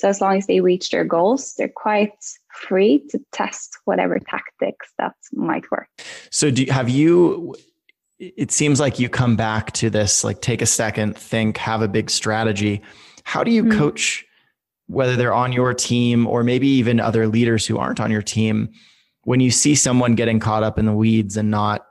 So 0.00 0.08
as 0.08 0.22
long 0.22 0.38
as 0.38 0.46
they 0.46 0.60
reach 0.60 0.88
their 0.88 1.04
goals, 1.04 1.52
they're 1.58 1.68
quite 1.68 2.14
free 2.54 3.04
to 3.10 3.20
test 3.32 3.76
whatever 3.84 4.18
tactics 4.18 4.88
that 4.96 5.12
might 5.34 5.70
work. 5.70 5.88
So 6.30 6.50
do 6.50 6.64
have 6.70 6.88
you 6.88 7.54
it 8.18 8.50
seems 8.50 8.80
like 8.80 8.98
you 8.98 9.10
come 9.10 9.36
back 9.36 9.72
to 9.72 9.90
this 9.90 10.24
like 10.24 10.40
take 10.40 10.62
a 10.62 10.66
second, 10.66 11.18
think, 11.18 11.58
have 11.58 11.82
a 11.82 11.88
big 11.88 12.08
strategy. 12.08 12.80
How 13.24 13.44
do 13.44 13.50
you 13.50 13.64
mm-hmm. 13.64 13.78
coach 13.78 14.24
whether 14.86 15.16
they're 15.16 15.34
on 15.34 15.52
your 15.52 15.74
team 15.74 16.26
or 16.26 16.42
maybe 16.42 16.66
even 16.66 16.98
other 16.98 17.28
leaders 17.28 17.66
who 17.66 17.76
aren't 17.76 18.00
on 18.00 18.10
your 18.10 18.22
team 18.22 18.70
when 19.24 19.40
you 19.40 19.50
see 19.50 19.74
someone 19.74 20.14
getting 20.14 20.40
caught 20.40 20.62
up 20.62 20.78
in 20.78 20.86
the 20.86 20.94
weeds 20.94 21.36
and 21.36 21.50
not 21.50 21.82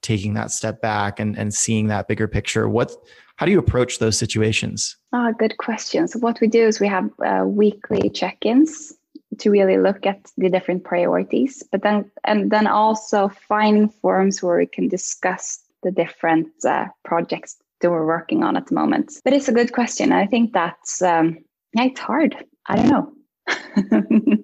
taking 0.00 0.34
that 0.34 0.50
step 0.50 0.80
back 0.80 1.20
and, 1.20 1.36
and 1.36 1.52
seeing 1.52 1.88
that 1.88 2.08
bigger 2.08 2.28
picture? 2.28 2.66
What 2.66 2.96
how 3.38 3.46
do 3.46 3.52
you 3.52 3.58
approach 3.60 4.00
those 4.00 4.18
situations? 4.18 4.96
Ah, 5.12 5.30
good 5.30 5.58
question. 5.58 6.08
So 6.08 6.18
what 6.18 6.40
we 6.40 6.48
do 6.48 6.66
is 6.66 6.80
we 6.80 6.88
have 6.88 7.08
uh, 7.24 7.44
weekly 7.46 8.10
check-ins 8.10 8.92
to 9.38 9.50
really 9.50 9.78
look 9.78 10.04
at 10.06 10.32
the 10.36 10.50
different 10.50 10.82
priorities, 10.82 11.62
but 11.70 11.82
then 11.82 12.10
and 12.24 12.50
then 12.50 12.66
also 12.66 13.28
find 13.28 13.94
forums 13.94 14.42
where 14.42 14.58
we 14.58 14.66
can 14.66 14.88
discuss 14.88 15.60
the 15.84 15.92
different 15.92 16.48
uh, 16.66 16.86
projects 17.04 17.56
that 17.80 17.92
we're 17.92 18.06
working 18.06 18.42
on 18.42 18.56
at 18.56 18.66
the 18.66 18.74
moment. 18.74 19.12
But 19.22 19.34
it's 19.34 19.48
a 19.48 19.52
good 19.52 19.72
question. 19.72 20.10
I 20.10 20.26
think 20.26 20.52
that's 20.52 21.00
um, 21.00 21.38
yeah, 21.74 21.84
it's 21.84 22.00
hard. 22.00 22.34
I 22.66 22.74
don't 22.74 22.88
know. 22.88 23.12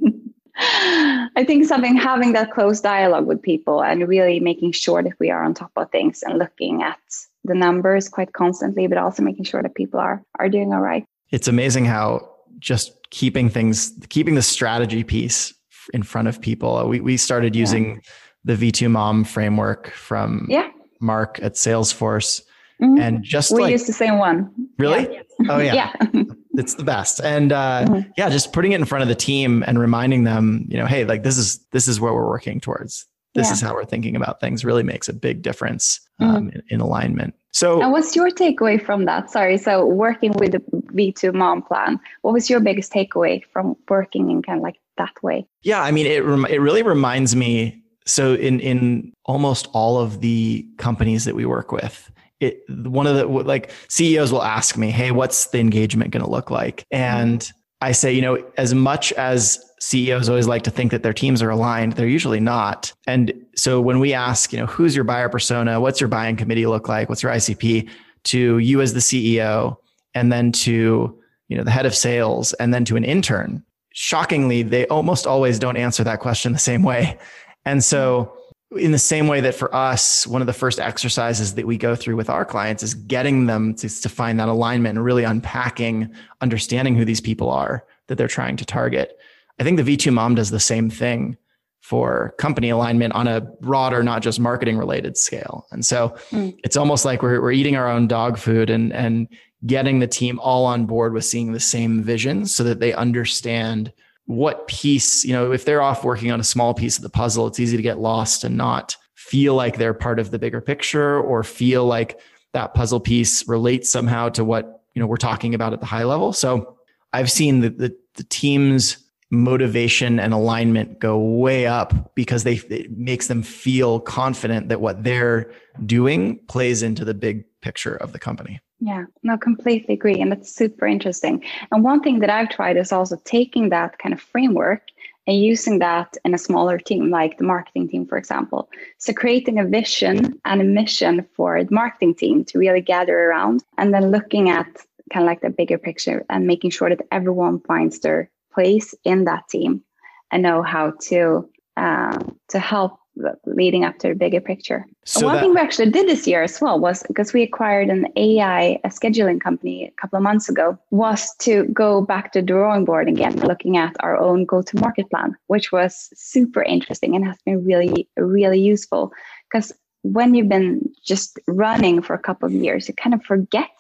I 1.37 1.45
think 1.47 1.67
something 1.67 1.97
having 1.97 2.33
that 2.33 2.53
close 2.53 2.81
dialogue 2.81 3.27
with 3.27 3.43
people 3.43 3.83
and 3.83 4.07
really 4.09 4.41
making 4.41 4.73
sure 4.73 5.03
that 5.03 5.19
we 5.19 5.31
are 5.31 5.43
on 5.43 5.55
top 5.55 5.73
of 5.77 5.91
things 5.91 6.23
and 6.23 6.39
looking 6.39 6.83
at 6.83 6.99
the 7.45 7.55
numbers 7.55 8.09
quite 8.09 8.33
constantly, 8.33 8.87
but 8.87 8.99
also 8.99 9.23
making 9.23 9.45
sure 9.45 9.63
that 9.63 9.75
people 9.75 10.01
are 10.01 10.25
are 10.39 10.49
doing 10.49 10.73
all 10.73 10.81
right. 10.81 11.05
It's 11.31 11.49
amazing 11.49 11.85
how 11.85 12.31
just 12.59 12.93
keeping 13.11 13.51
things, 13.51 13.93
keeping 14.09 14.35
the 14.35 14.43
strategy 14.43 15.05
piece 15.05 15.53
in 15.93 16.03
front 16.03 16.29
of 16.29 16.41
people. 16.41 16.89
We 16.89 17.01
we 17.01 17.17
started 17.17 17.55
using 17.55 17.97
yeah. 17.97 18.01
the 18.45 18.73
V2MOM 18.73 19.27
framework 19.27 19.91
from 19.91 20.47
yeah. 20.49 20.71
Marc 21.01 21.41
at 21.43 21.55
Salesforce. 21.55 22.43
Mm-hmm. 22.83 23.01
And 23.01 23.23
just 23.23 23.53
we 23.53 23.63
like, 23.63 23.73
use 23.73 23.87
the 23.87 23.93
same 23.93 24.19
one. 24.19 24.53
Really? 24.79 25.13
Yeah. 25.13 25.23
Oh 25.49 25.59
yeah. 25.59 25.75
yeah. 25.75 26.23
it's 26.55 26.75
the 26.75 26.85
best. 26.85 27.21
And 27.21 27.53
uh, 27.53 27.85
mm-hmm. 27.87 28.11
yeah, 28.17 28.29
just 28.31 28.53
putting 28.53 28.73
it 28.73 28.77
in 28.77 28.85
front 28.85 29.03
of 29.03 29.09
the 29.09 29.15
team 29.15 29.65
and 29.67 29.79
reminding 29.79 30.25
them, 30.25 30.67
you 30.69 30.77
know, 30.77 30.87
hey, 30.87 31.05
like 31.05 31.23
this 31.23 31.39
is 31.39 31.65
this 31.71 31.89
is 31.89 32.01
where 32.01 32.13
we're 32.13 32.29
working 32.29 32.61
towards 32.61 33.07
this 33.35 33.49
yeah. 33.49 33.53
is 33.53 33.61
how 33.61 33.75
we're 33.75 33.85
thinking 33.85 34.17
about 34.17 34.41
things 34.41 34.65
really 34.65 34.83
makes 34.83 35.09
a 35.09 35.13
big 35.13 35.43
difference 35.43 36.01
um, 36.21 36.29
mm-hmm. 36.29 36.49
in, 36.51 36.63
in, 36.71 36.81
alignment. 36.81 37.35
So, 37.53 37.81
and 37.83 37.93
what's 37.93 38.15
your 38.15 38.31
takeaway 38.31 38.81
from 38.81 39.05
that? 39.07 39.31
Sorry, 39.31 39.59
so 39.59 39.85
working 39.85 40.33
with 40.35 40.53
the 40.53 40.61
V2MOM 40.93 41.67
plan, 41.67 41.99
what 42.23 42.33
was 42.33 42.49
your 42.49 42.61
biggest 42.61 42.93
takeaway 42.93 43.43
from 43.53 43.75
working 43.89 44.31
in 44.31 44.43
kind 44.43 44.59
of 44.59 44.63
like 44.63 44.77
that 44.99 45.15
way? 45.23 45.47
Yeah, 45.63 45.83
I 45.83 45.91
mean, 45.91 46.07
it 46.07 46.25
rem- 46.25 46.47
it 46.47 46.59
really 46.59 46.83
reminds 46.83 47.35
me. 47.35 47.83
So, 48.07 48.35
in 48.35 48.61
in 48.61 49.13
almost 49.25 49.69
all 49.73 49.99
of 49.99 50.21
the 50.21 50.67
companies 50.79 51.25
that 51.25 51.35
we 51.35 51.45
work 51.45 51.73
with, 51.73 52.11
it 52.45 52.63
one 52.69 53.07
of 53.07 53.17
the 53.17 53.27
like 53.27 53.71
CEOs 53.89 54.33
will 54.33 54.43
ask 54.43 54.77
me, 54.77 54.91
"Hey, 54.91 55.11
what's 55.11 55.47
the 55.47 55.59
engagement 55.59 56.11
going 56.11 56.25
to 56.25 56.31
look 56.31 56.51
like?" 56.51 56.85
And 56.91 57.51
I 57.81 57.93
say, 57.93 58.13
you 58.13 58.23
know, 58.23 58.43
as 58.57 58.75
much 58.75 59.13
as 59.13 59.63
CEOs 59.81 60.29
always 60.29 60.47
like 60.47 60.63
to 60.63 60.71
think 60.71 60.91
that 60.93 61.03
their 61.03 61.13
teams 61.13 61.43
are 61.43 61.51
aligned, 61.51 61.95
they're 61.95 62.09
usually 62.09 62.41
not. 62.41 62.93
And 63.07 63.33
so 63.55 63.81
when 63.81 63.99
we 64.01 64.15
ask, 64.15 64.53
you 64.53 64.59
know, 64.59 64.67
who's 64.67 64.95
your 64.95 65.05
buyer 65.05 65.29
persona? 65.29 65.81
What's 65.81 66.01
your 66.01 66.09
buying 66.09 66.37
committee 66.37 66.67
look 66.67 66.89
like? 66.89 67.11
What's 67.11 67.23
your 67.23 67.33
ICP? 67.33 67.91
to 68.25 68.59
you 68.59 68.81
as 68.81 68.95
the 68.95 69.01
CEO 69.01 69.77
and 70.15 70.33
then 70.33 70.51
to 70.51 71.19
you 71.49 71.57
know 71.57 71.63
the 71.63 71.71
head 71.71 71.87
of 71.87 71.95
sales 71.95 72.53
and 72.55 72.73
then 72.75 72.85
to 72.87 72.97
an 72.97 73.05
intern 73.05 73.63
shockingly 73.93 74.63
they 74.63 74.87
almost 74.89 75.27
always 75.27 75.59
don't 75.59 75.77
answer 75.77 76.03
that 76.03 76.21
question 76.21 76.53
the 76.53 76.59
same 76.59 76.83
way 76.83 77.19
and 77.65 77.85
so 77.85 78.35
in 78.77 78.93
the 78.93 78.99
same 78.99 79.29
way 79.29 79.41
that 79.41 79.55
for 79.55 79.75
us 79.75 80.27
one 80.27 80.41
of 80.41 80.47
the 80.47 80.53
first 80.53 80.79
exercises 80.79 81.55
that 81.55 81.67
we 81.67 81.77
go 81.77 81.95
through 81.95 82.17
with 82.17 82.31
our 82.31 82.45
clients 82.45 82.83
is 82.83 82.95
getting 82.95 83.47
them 83.47 83.75
to, 83.75 83.89
to 83.89 84.09
find 84.09 84.39
that 84.41 84.49
alignment 84.49 84.97
and 84.97 85.05
really 85.05 85.25
unpacking 85.25 86.13
understanding 86.41 86.95
who 86.97 87.05
these 87.05 87.21
people 87.21 87.51
are 87.51 87.85
that 88.09 88.17
they're 88.17 88.29
trying 88.29 88.57
to 88.57 88.65
target 88.65 89.19
i 89.61 89.65
think 89.65 89.77
the 89.77 89.97
V2MOM 89.97 90.37
does 90.37 90.51
the 90.51 90.61
same 90.61 90.91
thing 90.91 91.37
for 91.85 92.35
company 92.39 92.71
alignment 92.71 93.13
on 93.13 93.29
a 93.29 93.43
broader, 93.43 94.03
not 94.03 94.23
just 94.23 94.41
marketing 94.41 94.79
related 94.79 95.19
scale. 95.19 95.67
And 95.71 95.85
so 95.85 96.17
mm. 96.31 96.57
it's 96.65 96.79
almost 96.79 97.05
like 97.05 97.21
we're, 97.21 97.43
we're 97.43 97.53
eating 97.53 97.77
our 97.77 97.91
own 97.91 98.09
dog 98.09 98.39
food 98.39 98.71
and, 98.71 98.91
and 98.95 99.29
getting 99.67 99.99
the 99.99 100.07
team 100.07 100.41
all 100.41 100.65
on 100.65 100.87
board 100.87 101.13
with 101.13 101.27
seeing 101.27 101.53
the 101.53 101.61
same 101.61 102.03
vision 102.03 102.47
so 102.47 102.65
that 102.65 102.81
they 102.81 102.95
understand 102.95 103.93
what 104.27 104.67
piece, 104.69 105.25
you 105.25 105.33
know, 105.33 105.53
if 105.53 105.65
they're 105.65 105.83
off 105.83 106.05
working 106.05 106.31
on 106.31 106.41
a 106.41 106.45
small 106.45 106.75
piece 106.75 106.97
of 106.97 107.03
the 107.03 107.11
puzzle, 107.11 107.47
it's 107.47 107.61
easy 107.61 107.77
to 107.77 107.83
get 107.83 107.99
lost 107.99 108.45
and 108.45 108.57
not 108.57 108.97
feel 109.15 109.55
like 109.55 109.77
they're 109.77 109.95
part 109.95 110.19
of 110.19 110.31
the 110.31 110.39
bigger 110.39 110.61
picture 110.61 111.21
or 111.21 111.43
feel 111.43 111.85
like 111.85 112.19
that 112.53 112.75
puzzle 112.75 113.01
piece 113.01 113.47
relates 113.49 113.91
somehow 113.91 114.29
to 114.29 114.45
what, 114.45 114.83
you 114.95 115.01
know, 115.01 115.07
we're 115.07 115.17
talking 115.17 115.55
about 115.55 115.73
at 115.73 115.81
the 115.81 115.87
high 115.87 116.05
level. 116.05 116.33
So 116.33 116.79
I've 117.13 117.31
seen 117.31 117.61
the, 117.61 117.71
the, 117.71 117.97
the 118.15 118.25
teams 118.25 118.99
motivation 119.31 120.21
and 120.21 120.33
alignment 120.33 120.99
go 121.01 121.19
way 121.19 121.67
up 121.67 122.15
because 122.15 122.45
they 122.45 122.55
it 122.55 122.97
makes 122.97 123.27
them 123.27 123.43
feel 123.43 124.01
confident 124.01 124.69
that 124.69 124.81
what 124.81 125.03
they're 125.03 125.51
doing 125.85 126.39
plays 126.47 126.83
into 126.83 127.05
the 127.05 127.15
big 127.15 127.45
picture 127.61 127.97
of 127.97 128.13
the 128.13 128.19
company. 128.19 128.61
Yeah, 128.85 129.07
no, 129.23 129.39
completely 129.39 129.95
agree. 129.95 130.21
And 130.21 130.31
that's 130.31 130.55
super 130.55 130.87
interesting. 130.87 131.43
And 131.73 131.83
one 131.83 132.03
thing 132.03 132.19
that 132.19 132.29
I've 132.29 132.51
tried 132.51 132.77
is 132.77 132.93
also 132.93 133.17
taking 133.25 133.71
that 133.71 133.99
kind 133.99 134.13
of 134.13 134.21
framework 134.21 134.83
and 135.27 135.41
using 135.41 135.79
that 135.79 136.19
in 136.27 136.35
a 136.35 136.39
smaller 136.39 136.77
team, 136.77 137.09
like 137.09 137.39
the 137.39 137.45
marketing 137.45 137.89
team, 137.89 138.07
for 138.07 138.19
example. 138.19 138.69
So 138.99 139.15
creating 139.15 139.59
a 139.59 139.65
vision 139.65 140.39
and 140.45 140.61
a 140.61 140.65
mission 140.65 141.27
for 141.35 141.65
the 141.65 141.75
marketing 141.75 142.15
team 142.15 142.45
to 142.45 142.59
really 142.59 142.83
gather 142.83 143.19
around 143.19 143.65
and 143.79 143.95
then 143.95 144.11
looking 144.11 144.51
at 144.51 144.67
kind 145.11 145.25
of 145.25 145.29
like 145.29 145.41
the 145.41 145.49
bigger 145.49 145.79
picture 145.79 146.23
and 146.29 146.47
making 146.47 146.69
sure 146.69 146.91
that 146.91 147.07
everyone 147.11 147.61
finds 147.61 148.01
their 148.01 148.31
place 148.53 148.95
in 149.05 149.25
that 149.25 149.49
team 149.49 149.83
and 150.31 150.43
know 150.43 150.61
how 150.61 150.93
to 151.09 151.49
uh, 151.79 152.19
to 152.51 152.59
help 152.59 152.99
leading 153.47 153.85
up 153.85 153.99
to 153.99 154.09
the 154.09 154.15
bigger 154.15 154.41
picture. 154.41 154.87
So 155.05 155.27
One 155.27 155.37
that, 155.37 155.43
thing 155.43 155.55
we 155.55 155.61
actually 155.61 155.91
did 155.91 156.09
this 156.09 156.27
year 156.27 156.43
as 156.43 156.61
well 156.61 156.79
was 156.79 157.03
because 157.05 157.33
we 157.33 157.43
acquired 157.43 157.89
an 157.89 158.09
AI 158.17 158.81
a 158.85 158.89
scheduling 158.89 159.41
company 159.41 159.87
a 159.87 160.01
couple 160.01 160.17
of 160.17 160.23
months 160.23 160.49
ago 160.49 160.79
was 160.91 161.35
to 161.41 161.65
go 161.73 162.01
back 162.01 162.33
to 162.33 162.41
the 162.41 162.47
drawing 162.47 162.85
board 162.85 163.09
again, 163.09 163.37
looking 163.41 163.77
at 163.77 163.95
our 164.01 164.17
own 164.17 164.45
go-to-market 164.45 165.11
plan, 165.11 165.37
which 165.47 165.73
was 165.73 166.09
super 166.15 166.63
interesting 166.63 167.15
and 167.15 167.25
has 167.25 167.39
been 167.45 167.65
really, 167.65 168.09
really 168.17 168.61
useful 168.61 169.13
because 169.51 169.73
when 170.03 170.35
you've 170.35 170.51
been 170.51 170.87
just 171.03 171.39
running 171.47 172.03
for 172.03 172.13
a 172.13 172.19
couple 172.19 172.47
of 172.47 172.53
years, 172.53 172.89
you 172.89 172.95
kind 172.95 173.15
of 173.15 173.23
forget 173.25 173.71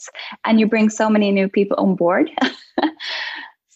and 0.44 0.58
you 0.58 0.66
bring 0.66 0.88
so 0.88 1.10
many 1.10 1.30
new 1.30 1.48
people 1.48 1.76
on 1.78 1.94
board 1.94 2.30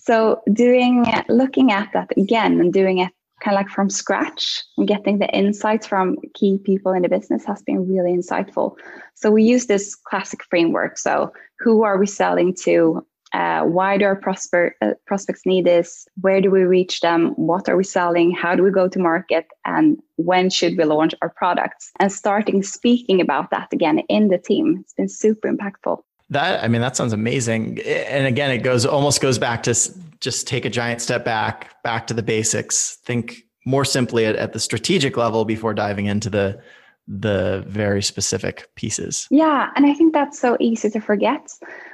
So 0.09 0.41
doing 0.55 1.05
looking 1.29 1.71
at 1.71 1.93
that 1.93 2.09
again 2.17 2.61
and 2.61 2.73
doing 2.73 2.97
it 2.97 3.13
kind 3.41 3.57
of 3.57 3.61
like 3.61 3.69
from 3.69 3.91
scratch 3.91 4.63
and 4.77 4.89
getting 4.89 5.19
the 5.19 5.29
insights 5.29 5.87
from 5.87 6.17
key 6.35 6.59
people 6.65 6.93
in 6.93 7.03
the 7.03 7.09
business 7.09 7.45
has 7.45 7.63
been 7.63 7.89
really 7.89 8.13
insightful. 8.13 8.77
So 9.15 9.31
we 9.31 9.43
use 9.43 9.67
this 9.67 9.95
classic 9.95 10.41
framework. 10.51 10.99
So 10.99 11.33
who 11.59 11.83
are 11.83 11.99
we 11.99 12.07
selling 12.07 12.55
to? 12.65 13.05
Uh, 13.35 13.63
why 13.63 13.99
do 13.99 14.07
our 14.07 14.17
prosper, 14.17 14.75
uh, 14.81 14.93
prospects 15.07 15.43
need 15.45 15.67
this? 15.67 16.07
Where 16.21 16.41
do 16.41 16.51
we 16.51 16.63
reach 16.63 17.01
them? 17.01 17.33
What 17.37 17.69
are 17.69 17.77
we 17.77 17.85
selling? 17.85 18.31
How 18.31 18.55
do 18.55 18.63
we 18.63 18.71
go 18.71 18.89
to 18.89 18.99
market? 18.99 19.47
And 19.67 19.99
when 20.17 20.49
should 20.49 20.79
we 20.79 20.85
launch 20.85 21.15
our 21.21 21.29
products? 21.29 21.93
And 22.01 22.11
starting 22.11 22.63
speaking 22.63 23.21
about 23.21 23.51
that 23.51 23.69
again 23.71 23.99
in 24.09 24.29
the 24.29 24.39
team, 24.39 24.79
it's 24.81 24.95
been 24.95 25.11
super 25.11 25.53
impactful. 25.53 25.99
That 26.31 26.63
I 26.63 26.69
mean, 26.69 26.81
that 26.81 26.97
sounds 26.97 27.13
amazing. 27.13 27.81
And 27.83 28.27
again, 28.27 28.51
it 28.51 28.59
goes 28.59 28.85
almost 28.85 29.21
goes 29.21 29.39
back 29.39 29.63
to 29.65 29.75
just 30.21 30.47
take 30.47 30.65
a 30.65 30.71
giant 30.71 31.01
step 31.01 31.25
back, 31.25 31.83
back 31.83 32.07
to 32.09 32.15
the 32.15 32.23
basics. 32.23 32.97
Think 33.05 33.45
more 33.65 33.85
simply 33.85 34.25
at, 34.25 34.37
at 34.37 34.53
the 34.53 34.61
strategic 34.61 35.17
level 35.17 35.45
before 35.45 35.75
diving 35.75 36.07
into 36.07 36.31
the 36.31 36.61
the 37.09 37.65
very 37.67 38.03
specific 38.03 38.69
pieces. 38.75 39.27
Yeah, 39.31 39.71
and 39.75 39.87
I 39.87 39.95
think 39.95 40.13
that's 40.13 40.39
so 40.39 40.59
easy 40.61 40.91
to 40.91 41.01
forget 41.01 41.51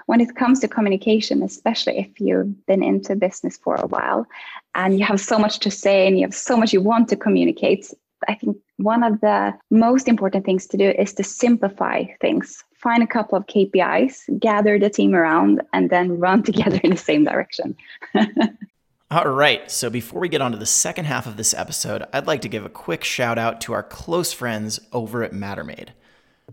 when 0.07 0.21
it 0.21 0.35
comes 0.35 0.59
to 0.61 0.69
communication, 0.69 1.43
especially 1.43 1.99
if 1.99 2.21
you've 2.21 2.67
been 2.67 2.83
into 2.83 3.15
business 3.15 3.57
for 3.57 3.77
a 3.77 3.87
while 3.87 4.27
and 4.75 4.99
you 4.99 5.05
have 5.05 5.21
so 5.21 5.39
much 5.39 5.61
to 5.61 5.71
say 5.71 6.09
and 6.09 6.19
you 6.19 6.27
have 6.27 6.35
so 6.35 6.57
much 6.57 6.73
you 6.73 6.81
want 6.81 7.09
to 7.11 7.17
communicate. 7.17 7.95
I 8.27 8.35
think 8.35 8.57
one 8.79 9.05
of 9.05 9.21
the 9.21 9.55
most 9.71 10.09
important 10.09 10.45
things 10.45 10.67
to 10.69 10.77
do 10.77 10.91
is 10.91 11.13
to 11.15 11.23
simplify 11.23 12.05
things 12.21 12.65
find 12.85 13.03
a 13.03 13.07
couple 13.07 13.37
of 13.37 13.47
KPIs, 13.47 14.39
gather 14.39 14.79
the 14.79 14.91
team 14.91 15.15
around, 15.15 15.63
and 15.73 15.91
then 15.91 16.21
run 16.21 16.43
together 16.45 16.79
in 16.85 16.91
the 16.91 16.97
same 16.97 17.25
direction. 17.25 17.77
All 19.11 19.29
right, 19.29 19.71
so 19.71 19.91
before 19.91 20.21
we 20.21 20.29
get 20.29 20.41
on 20.41 20.53
to 20.53 20.59
the 20.59 20.67
second 20.67 21.07
half 21.07 21.27
of 21.27 21.37
this 21.37 21.55
episode, 21.55 22.05
I'd 22.13 22.27
like 22.27 22.43
to 22.43 22.49
give 22.49 22.65
a 22.65 22.71
quick 22.71 23.05
shout 23.05 23.39
out 23.39 23.61
to 23.63 23.73
our 23.73 23.83
close 23.83 24.33
friends 24.33 24.81
over 24.93 25.23
at 25.23 25.33
Mattermade. 25.33 25.89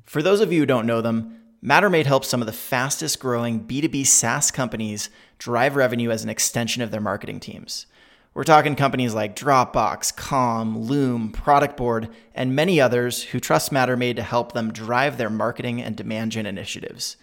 For 0.06 0.22
those 0.22 0.42
of 0.42 0.52
you 0.52 0.62
who 0.62 0.66
don't 0.66 0.86
know 0.86 1.02
them, 1.02 1.40
Mattermade 1.64 2.06
helps 2.06 2.28
some 2.28 2.42
of 2.42 2.48
the 2.48 2.54
fastest 2.54 3.20
growing 3.20 3.66
B2B 3.66 4.06
SaaS 4.06 4.52
companies 4.52 5.10
drive 5.38 5.76
revenue 5.76 6.12
as 6.12 6.24
an 6.24 6.30
extension 6.30 6.82
of 6.82 6.92
their 6.92 7.02
marketing 7.02 7.40
teams. 7.40 7.86
We're 8.34 8.46
talking 8.46 8.76
companies 8.76 9.14
like 9.14 9.36
Dropbox, 9.36 10.16
Calm, 10.16 10.84
Loom, 10.84 11.34
Productboard, 11.34 12.10
and 12.34 12.56
many 12.56 12.80
others 12.80 13.24
who 13.24 13.42
trust 13.42 13.74
Mattermade 13.74 14.16
to 14.16 14.24
help 14.24 14.54
them 14.54 14.72
drive 14.72 15.18
their 15.18 15.30
marketing 15.30 15.82
and 15.82 15.98
demand 15.98 16.32
gen 16.32 16.46
initiatives. 16.46 17.18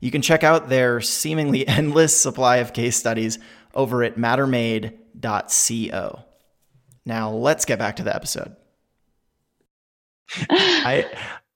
You 0.00 0.10
can 0.10 0.22
check 0.22 0.42
out 0.42 0.70
their 0.70 1.02
seemingly 1.02 1.68
endless 1.68 2.18
supply 2.18 2.56
of 2.56 2.72
case 2.72 2.96
studies 2.96 3.38
over 3.74 4.02
at 4.02 4.16
mattermade.co. 4.16 6.24
Now, 7.04 7.30
let's 7.30 7.66
get 7.66 7.78
back 7.78 7.96
to 7.96 8.02
the 8.02 8.16
episode. 8.16 8.56
I 10.50 11.04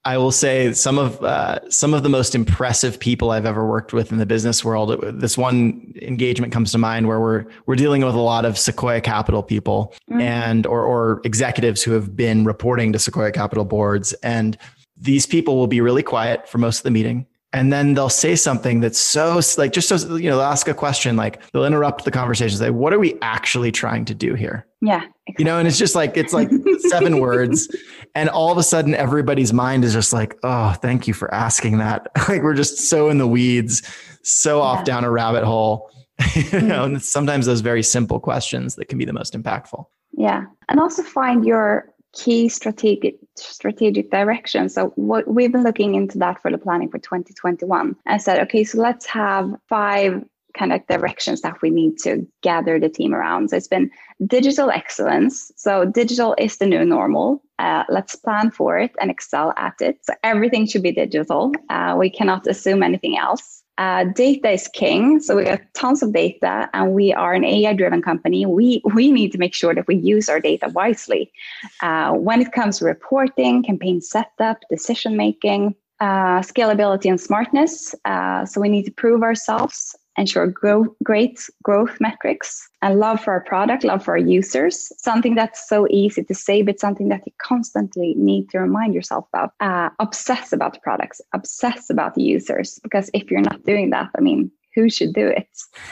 I 0.04 0.16
will 0.16 0.30
say 0.30 0.72
some 0.72 0.98
of 0.98 1.22
uh, 1.22 1.68
some 1.70 1.92
of 1.92 2.02
the 2.02 2.08
most 2.08 2.34
impressive 2.34 2.98
people 2.98 3.30
I've 3.30 3.44
ever 3.44 3.66
worked 3.66 3.92
with 3.92 4.12
in 4.12 4.18
the 4.18 4.26
business 4.26 4.64
world. 4.64 4.96
This 5.20 5.36
one 5.36 5.92
engagement 6.00 6.52
comes 6.52 6.72
to 6.72 6.78
mind 6.78 7.08
where 7.08 7.20
we're 7.20 7.44
we're 7.66 7.76
dealing 7.76 8.04
with 8.04 8.14
a 8.14 8.20
lot 8.20 8.44
of 8.44 8.56
Sequoia 8.56 9.00
Capital 9.00 9.42
people 9.42 9.94
mm-hmm. 10.10 10.20
and 10.20 10.66
or 10.66 10.82
or 10.82 11.20
executives 11.24 11.82
who 11.82 11.92
have 11.92 12.16
been 12.16 12.44
reporting 12.44 12.92
to 12.92 12.98
Sequoia 12.98 13.32
Capital 13.32 13.64
boards, 13.64 14.12
and 14.22 14.56
these 14.96 15.26
people 15.26 15.56
will 15.56 15.66
be 15.66 15.80
really 15.80 16.02
quiet 16.02 16.48
for 16.48 16.58
most 16.58 16.78
of 16.78 16.82
the 16.84 16.90
meeting 16.90 17.26
and 17.58 17.72
then 17.72 17.94
they'll 17.94 18.08
say 18.08 18.36
something 18.36 18.78
that's 18.78 19.00
so 19.00 19.40
like 19.56 19.72
just 19.72 19.88
so 19.88 20.16
you 20.16 20.30
know 20.30 20.36
they'll 20.36 20.46
ask 20.46 20.68
a 20.68 20.74
question 20.74 21.16
like 21.16 21.42
they'll 21.50 21.64
interrupt 21.64 22.04
the 22.04 22.10
conversation 22.10 22.56
say 22.56 22.70
what 22.70 22.92
are 22.92 23.00
we 23.00 23.18
actually 23.20 23.72
trying 23.72 24.04
to 24.04 24.14
do 24.14 24.34
here? 24.34 24.64
Yeah 24.80 25.02
exactly. 25.26 25.34
you 25.38 25.44
know 25.44 25.58
and 25.58 25.66
it's 25.66 25.76
just 25.76 25.96
like 25.96 26.16
it's 26.16 26.32
like 26.32 26.48
seven 26.88 27.18
words 27.26 27.68
and 28.14 28.28
all 28.28 28.52
of 28.52 28.58
a 28.58 28.62
sudden 28.62 28.94
everybody's 28.94 29.52
mind 29.52 29.84
is 29.84 29.92
just 29.92 30.12
like 30.12 30.36
oh 30.44 30.72
thank 30.74 31.08
you 31.08 31.14
for 31.14 31.34
asking 31.34 31.78
that. 31.78 32.06
Like 32.28 32.42
we're 32.42 32.54
just 32.54 32.78
so 32.88 33.08
in 33.08 33.18
the 33.18 33.26
weeds 33.26 33.82
so 34.22 34.60
off 34.60 34.84
down 34.84 35.02
a 35.02 35.10
rabbit 35.10 35.44
hole. 35.44 35.90
You 36.36 36.60
know 36.60 36.82
mm. 36.82 36.84
and 36.84 37.02
sometimes 37.02 37.46
those 37.46 37.60
very 37.60 37.82
simple 37.82 38.20
questions 38.20 38.76
that 38.76 38.86
can 38.86 38.98
be 38.98 39.04
the 39.04 39.12
most 39.12 39.34
impactful. 39.34 39.84
Yeah 40.12 40.44
and 40.68 40.78
also 40.78 41.02
find 41.02 41.44
your 41.44 41.92
key 42.18 42.48
strategic 42.48 43.16
strategic 43.36 44.10
direction. 44.10 44.68
So 44.68 44.88
what 44.96 45.28
we've 45.28 45.52
been 45.52 45.62
looking 45.62 45.94
into 45.94 46.18
that 46.18 46.42
for 46.42 46.50
the 46.50 46.58
planning 46.58 46.90
for 46.90 46.98
2021 46.98 47.96
and 48.06 48.22
said, 48.22 48.40
okay, 48.40 48.64
so 48.64 48.78
let's 48.78 49.06
have 49.06 49.54
five 49.68 50.24
kind 50.58 50.72
of 50.72 50.84
directions 50.88 51.42
that 51.42 51.62
we 51.62 51.70
need 51.70 51.98
to 51.98 52.26
gather 52.42 52.80
the 52.80 52.88
team 52.88 53.14
around. 53.14 53.50
So 53.50 53.56
it's 53.56 53.68
been 53.68 53.90
digital 54.26 54.70
excellence. 54.70 55.52
So 55.56 55.84
digital 55.84 56.34
is 56.38 56.56
the 56.56 56.66
new 56.66 56.84
normal. 56.84 57.42
Uh, 57.60 57.84
let's 57.88 58.16
plan 58.16 58.50
for 58.50 58.78
it 58.78 58.90
and 59.00 59.10
excel 59.10 59.54
at 59.56 59.74
it. 59.80 59.98
So 60.04 60.14
everything 60.24 60.66
should 60.66 60.82
be 60.82 60.92
digital. 60.92 61.52
Uh, 61.68 61.94
we 61.96 62.10
cannot 62.10 62.46
assume 62.48 62.82
anything 62.82 63.16
else. 63.16 63.62
Uh, 63.78 64.04
data 64.04 64.50
is 64.50 64.68
king. 64.68 65.20
So 65.20 65.36
we 65.36 65.44
got 65.44 65.62
tons 65.74 66.02
of 66.02 66.12
data, 66.12 66.68
and 66.74 66.92
we 66.92 67.12
are 67.12 67.32
an 67.32 67.44
AI-driven 67.44 68.02
company. 68.02 68.44
We 68.44 68.82
we 68.94 69.12
need 69.12 69.30
to 69.32 69.38
make 69.38 69.54
sure 69.54 69.74
that 69.74 69.86
we 69.86 69.96
use 69.96 70.28
our 70.28 70.40
data 70.40 70.68
wisely 70.74 71.32
uh, 71.80 72.12
when 72.12 72.42
it 72.42 72.52
comes 72.52 72.78
to 72.78 72.84
reporting, 72.84 73.62
campaign 73.62 74.00
setup, 74.00 74.58
decision 74.68 75.16
making, 75.16 75.76
uh, 76.00 76.40
scalability, 76.40 77.08
and 77.08 77.20
smartness. 77.20 77.94
Uh, 78.04 78.44
so 78.44 78.60
we 78.60 78.68
need 78.68 78.84
to 78.84 78.92
prove 78.92 79.22
ourselves 79.22 79.94
ensure 80.18 80.46
grow, 80.46 80.84
great 81.02 81.48
growth 81.62 81.96
metrics, 82.00 82.68
and 82.82 82.98
love 82.98 83.20
for 83.20 83.32
our 83.32 83.42
product, 83.44 83.84
love 83.84 84.04
for 84.04 84.12
our 84.12 84.18
users. 84.18 84.92
Something 84.98 85.34
that's 85.34 85.68
so 85.68 85.86
easy 85.90 86.24
to 86.24 86.34
say, 86.34 86.62
but 86.62 86.80
something 86.80 87.08
that 87.08 87.22
you 87.24 87.32
constantly 87.38 88.14
need 88.16 88.50
to 88.50 88.58
remind 88.58 88.94
yourself 88.94 89.26
about. 89.32 89.52
Uh, 89.60 89.90
obsess 89.98 90.52
about 90.52 90.74
the 90.74 90.80
products, 90.80 91.20
obsess 91.32 91.88
about 91.90 92.14
the 92.14 92.22
users, 92.22 92.78
because 92.82 93.10
if 93.14 93.30
you're 93.30 93.40
not 93.40 93.64
doing 93.64 93.90
that, 93.90 94.10
I 94.16 94.20
mean, 94.20 94.50
who 94.74 94.90
should 94.90 95.12
do 95.14 95.26
it? 95.26 95.48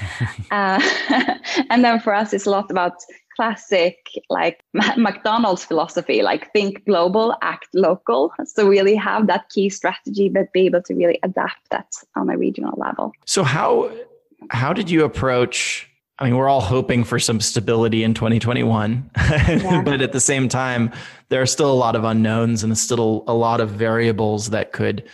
uh, 0.51 0.81
and 1.71 1.85
then 1.85 2.01
for 2.01 2.15
us, 2.15 2.33
it's 2.33 2.47
a 2.47 2.51
lot 2.51 2.71
about 2.71 2.95
classic 3.37 4.09
like 4.31 4.65
McDonald's 4.97 5.65
philosophy, 5.65 6.23
like 6.23 6.53
think 6.53 6.85
global, 6.87 7.37
act 7.43 7.69
local. 7.75 8.33
So 8.45 8.67
really 8.67 8.97
have 8.97 9.27
that 9.27 9.49
key 9.51 9.69
strategy, 9.69 10.29
but 10.29 10.53
be 10.53 10.67
able 10.67 10.83
to 10.83 10.95
really 10.95 11.19
adapt 11.23 11.71
that 11.71 11.93
on 12.17 12.31
a 12.31 12.37
regional 12.37 12.77
level. 12.79 13.13
So 13.27 13.45
how 13.45 13.91
how 14.51 14.73
did 14.73 14.91
you 14.91 15.05
approach? 15.05 15.89
I 16.19 16.25
mean, 16.25 16.37
we're 16.37 16.49
all 16.49 16.61
hoping 16.61 17.05
for 17.05 17.19
some 17.19 17.41
stability 17.41 18.03
in 18.03 18.15
2021, 18.15 19.11
yeah. 19.17 19.83
but 19.85 20.01
at 20.01 20.13
the 20.13 20.21
same 20.21 20.49
time, 20.49 20.91
there 21.29 21.43
are 21.43 21.47
still 21.47 21.71
a 21.71 21.75
lot 21.75 21.95
of 21.95 22.05
unknowns 22.05 22.65
and 22.65 22.77
still 22.77 23.25
a 23.27 23.35
lot 23.35 23.61
of 23.61 23.71
variables 23.71 24.51
that 24.51 24.73
could 24.73 25.05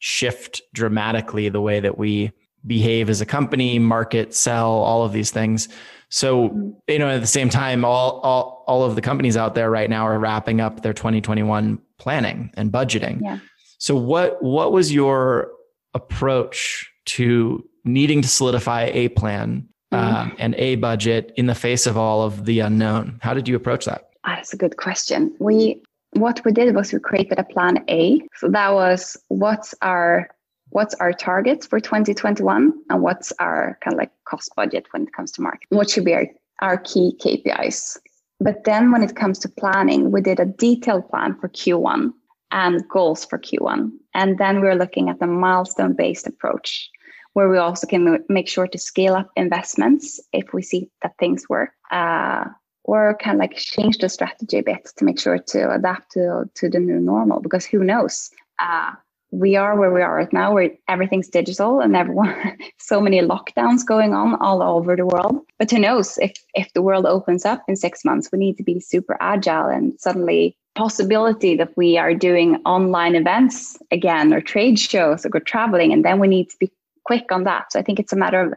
shift 0.00 0.62
dramatically 0.74 1.48
the 1.48 1.60
way 1.60 1.80
that 1.80 1.96
we 1.96 2.32
behave 2.66 3.08
as 3.08 3.20
a 3.20 3.26
company, 3.26 3.78
market, 3.78 4.34
sell, 4.34 4.70
all 4.70 5.04
of 5.04 5.12
these 5.12 5.30
things. 5.30 5.68
So, 6.10 6.74
you 6.88 6.98
know, 6.98 7.08
at 7.08 7.20
the 7.20 7.26
same 7.26 7.48
time, 7.48 7.84
all, 7.84 8.20
all, 8.20 8.64
all 8.66 8.82
of 8.82 8.96
the 8.96 9.00
companies 9.00 9.36
out 9.36 9.54
there 9.54 9.70
right 9.70 9.88
now 9.88 10.06
are 10.06 10.18
wrapping 10.18 10.60
up 10.60 10.82
their 10.82 10.92
2021 10.92 11.80
planning 11.98 12.50
and 12.54 12.72
budgeting. 12.72 13.20
Yeah. 13.22 13.38
So 13.78 13.94
what, 13.94 14.42
what 14.42 14.72
was 14.72 14.92
your 14.92 15.52
approach 15.94 16.90
to 17.06 17.64
needing 17.84 18.22
to 18.22 18.28
solidify 18.28 18.90
a 18.92 19.08
plan 19.08 19.68
uh, 19.92 20.24
mm-hmm. 20.24 20.36
and 20.38 20.54
a 20.56 20.76
budget 20.76 21.32
in 21.36 21.46
the 21.46 21.54
face 21.54 21.86
of 21.86 21.96
all 21.96 22.22
of 22.22 22.44
the 22.44 22.60
unknown? 22.60 23.18
How 23.22 23.34
did 23.34 23.48
you 23.48 23.56
approach 23.56 23.84
that? 23.86 24.10
Ah, 24.24 24.36
that's 24.36 24.52
a 24.52 24.56
good 24.56 24.76
question. 24.76 25.34
We, 25.38 25.82
what 26.12 26.40
we 26.44 26.52
did 26.52 26.74
was 26.74 26.92
we 26.92 27.00
created 27.00 27.38
a 27.38 27.44
plan 27.44 27.84
A. 27.88 28.20
So 28.36 28.48
that 28.48 28.72
was 28.72 29.16
what's 29.28 29.74
our 29.82 30.28
what's 30.70 30.94
our 30.94 31.12
targets 31.12 31.66
for 31.66 31.80
2021 31.80 32.72
and 32.88 33.02
what's 33.02 33.32
our 33.38 33.78
kind 33.82 33.94
of 33.94 33.98
like 33.98 34.12
cost 34.24 34.54
budget 34.56 34.86
when 34.92 35.02
it 35.02 35.12
comes 35.12 35.30
to 35.32 35.42
market 35.42 35.66
what 35.70 35.90
should 35.90 36.04
be 36.04 36.14
our, 36.14 36.26
our 36.60 36.78
key 36.78 37.16
kpis 37.20 37.98
but 38.38 38.64
then 38.64 38.90
when 38.90 39.02
it 39.02 39.16
comes 39.16 39.38
to 39.38 39.48
planning 39.48 40.10
we 40.10 40.20
did 40.20 40.40
a 40.40 40.46
detailed 40.46 41.08
plan 41.10 41.36
for 41.40 41.48
q1 41.48 42.12
and 42.52 42.88
goals 42.88 43.24
for 43.24 43.38
q1 43.38 43.90
and 44.14 44.38
then 44.38 44.60
we're 44.60 44.74
looking 44.74 45.08
at 45.08 45.18
the 45.18 45.26
milestone 45.26 45.92
based 45.92 46.26
approach 46.26 46.88
where 47.34 47.48
we 47.48 47.58
also 47.58 47.86
can 47.86 48.24
make 48.28 48.48
sure 48.48 48.66
to 48.66 48.78
scale 48.78 49.14
up 49.14 49.30
investments 49.36 50.20
if 50.32 50.52
we 50.52 50.62
see 50.62 50.88
that 51.02 51.16
things 51.18 51.48
work 51.48 51.70
uh, 51.90 52.44
or 52.84 53.16
kind 53.22 53.36
of 53.36 53.40
like 53.40 53.56
change 53.56 53.98
the 53.98 54.08
strategy 54.08 54.58
a 54.58 54.62
bit 54.62 54.90
to 54.96 55.04
make 55.04 55.20
sure 55.20 55.38
to 55.38 55.72
adapt 55.72 56.12
to, 56.12 56.44
to 56.54 56.68
the 56.68 56.80
new 56.80 56.98
normal 56.98 57.40
because 57.40 57.64
who 57.64 57.84
knows? 57.84 58.30
Uh, 58.60 58.92
we 59.32 59.54
are 59.54 59.78
where 59.78 59.92
we 59.92 60.02
are 60.02 60.16
right 60.16 60.32
now 60.32 60.52
where 60.52 60.70
everything's 60.88 61.28
digital 61.28 61.80
and 61.80 61.94
everyone 61.94 62.34
so 62.78 63.00
many 63.00 63.20
lockdowns 63.20 63.86
going 63.86 64.12
on 64.12 64.34
all 64.40 64.62
over 64.62 64.96
the 64.96 65.06
world. 65.06 65.38
But 65.58 65.70
who 65.70 65.78
knows 65.78 66.18
if 66.18 66.32
if 66.54 66.72
the 66.72 66.82
world 66.82 67.06
opens 67.06 67.44
up 67.44 67.62
in 67.68 67.76
six 67.76 68.04
months 68.04 68.30
we 68.32 68.38
need 68.38 68.56
to 68.56 68.64
be 68.64 68.80
super 68.80 69.16
agile 69.20 69.68
and 69.68 69.98
suddenly 70.00 70.56
possibility 70.74 71.56
that 71.56 71.76
we 71.76 71.98
are 71.98 72.14
doing 72.14 72.56
online 72.64 73.14
events 73.14 73.76
again 73.90 74.32
or 74.32 74.40
trade 74.40 74.78
shows 74.78 75.24
or 75.26 75.40
traveling 75.40 75.92
and 75.92 76.04
then 76.04 76.18
we 76.18 76.28
need 76.28 76.48
to 76.50 76.56
be 76.58 76.70
quick 77.04 77.24
on 77.30 77.44
that 77.44 77.72
so 77.72 77.78
i 77.78 77.82
think 77.82 77.98
it's 77.98 78.12
a 78.12 78.16
matter 78.16 78.40
of 78.40 78.54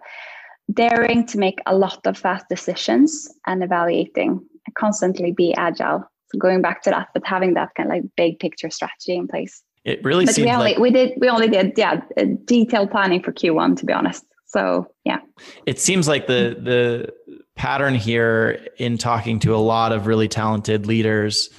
daring 0.74 1.26
to 1.26 1.38
make 1.38 1.60
a 1.66 1.76
lot 1.76 2.06
of 2.06 2.18
fast 2.18 2.46
decisions 2.50 3.28
and 3.48 3.64
evaluating 3.64 4.40
constantly 4.78 5.32
be 5.32 5.54
agile 5.56 6.04
so 6.28 6.38
going 6.40 6.62
back 6.62 6.82
to 6.82 6.90
that 6.90 7.10
but 7.14 7.26
having 7.26 7.54
that 7.54 7.70
kind 7.76 7.90
of 7.90 7.96
like 7.96 8.04
big 8.16 8.40
picture 8.40 8.70
strategy 8.70 9.16
in 9.16 9.28
place 9.28 9.64
it 9.86 10.04
really 10.04 10.26
but 10.26 10.36
seems 10.36 10.46
we 10.46 10.52
only, 10.52 10.72
like 10.72 10.80
we 10.80 10.92
did 10.92 11.14
we 11.20 11.30
only 11.30 11.48
did 11.48 11.74
yeah 11.76 12.02
detailed 12.46 12.90
planning 12.90 13.22
for 13.22 13.32
Q1 13.32 13.78
to 13.78 13.86
be 13.86 13.94
honest. 13.94 14.26
So 14.46 14.88
yeah. 15.04 15.20
It 15.66 15.80
seems 15.80 16.08
like 16.08 16.28
the 16.28 16.56
the 16.60 17.14
pattern 17.56 17.96
here 17.96 18.66
in 18.78 18.98
talking 18.98 19.40
to 19.40 19.54
a 19.56 19.58
lot 19.58 19.92
of 19.92 20.08
really 20.08 20.28
talented 20.28 20.86
leaders 20.86 21.50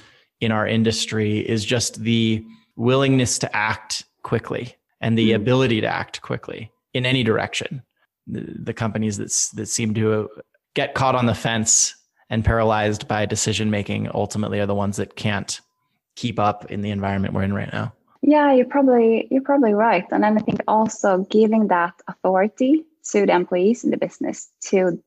in 0.41 0.51
our 0.51 0.67
industry 0.67 1.39
is 1.39 1.63
just 1.63 2.01
the 2.01 2.43
willingness 2.75 3.37
to 3.39 3.55
act 3.55 4.05
quickly 4.23 4.75
and 5.01 5.17
the 5.17 5.31
mm-hmm. 5.31 5.41
ability 5.41 5.81
to 5.81 5.87
act 5.87 6.21
quickly 6.21 6.71
in 6.95 7.05
any 7.05 7.23
direction. 7.23 7.83
The, 8.25 8.41
the 8.57 8.73
companies 8.73 9.17
that 9.17 9.31
that 9.55 9.67
seem 9.67 9.93
to 9.93 10.29
get 10.73 10.95
caught 10.95 11.13
on 11.13 11.27
the 11.27 11.35
fence 11.35 11.95
and 12.31 12.43
paralyzed 12.43 13.07
by 13.07 13.27
decision 13.27 13.69
making 13.69 14.09
ultimately 14.15 14.59
are 14.59 14.65
the 14.65 14.73
ones 14.73 14.97
that 14.97 15.15
can't 15.15 15.61
keep 16.15 16.39
up 16.39 16.71
in 16.71 16.81
the 16.81 16.89
environment 16.89 17.33
we're 17.35 17.43
in 17.43 17.53
right 17.53 17.71
now. 17.71 17.93
Yeah, 18.21 18.53
you're 18.53 18.65
probably 18.65 19.27
you're 19.29 19.43
probably 19.43 19.73
right. 19.73 20.05
And 20.11 20.23
then 20.23 20.37
I 20.37 20.41
think 20.41 20.61
also 20.67 21.27
giving 21.29 21.67
that 21.67 21.93
authority 22.07 22.85
to 23.11 23.25
the 23.25 23.33
employees 23.33 23.83
in 23.83 23.91
the 23.91 23.97
business 23.97 24.49
to 24.69 24.99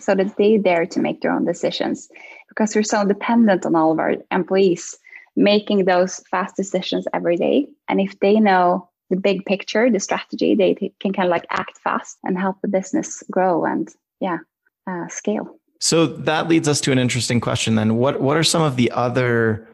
so 0.00 0.14
that 0.14 0.36
they 0.36 0.58
dare 0.58 0.86
to 0.86 1.00
make 1.00 1.20
their 1.20 1.32
own 1.32 1.44
decisions 1.44 2.08
because 2.48 2.74
we're 2.74 2.82
so 2.82 3.04
dependent 3.04 3.66
on 3.66 3.76
all 3.76 3.92
of 3.92 3.98
our 3.98 4.14
employees 4.32 4.98
making 5.36 5.84
those 5.84 6.18
fast 6.30 6.56
decisions 6.56 7.06
every 7.14 7.36
day. 7.36 7.68
And 7.88 8.00
if 8.00 8.18
they 8.18 8.40
know 8.40 8.87
the 9.10 9.16
big 9.16 9.44
picture, 9.44 9.90
the 9.90 10.00
strategy, 10.00 10.54
they 10.54 10.74
can 11.00 11.12
kind 11.12 11.26
of 11.26 11.30
like 11.30 11.46
act 11.50 11.78
fast 11.78 12.18
and 12.24 12.38
help 12.38 12.56
the 12.62 12.68
business 12.68 13.22
grow 13.30 13.64
and 13.64 13.88
yeah, 14.20 14.38
uh, 14.86 15.08
scale. 15.08 15.58
So 15.80 16.06
that 16.06 16.48
leads 16.48 16.68
us 16.68 16.80
to 16.82 16.92
an 16.92 16.98
interesting 16.98 17.40
question 17.40 17.76
then. 17.76 17.96
What 17.96 18.20
what 18.20 18.36
are 18.36 18.44
some 18.44 18.62
of 18.62 18.76
the 18.76 18.90
other 18.90 19.68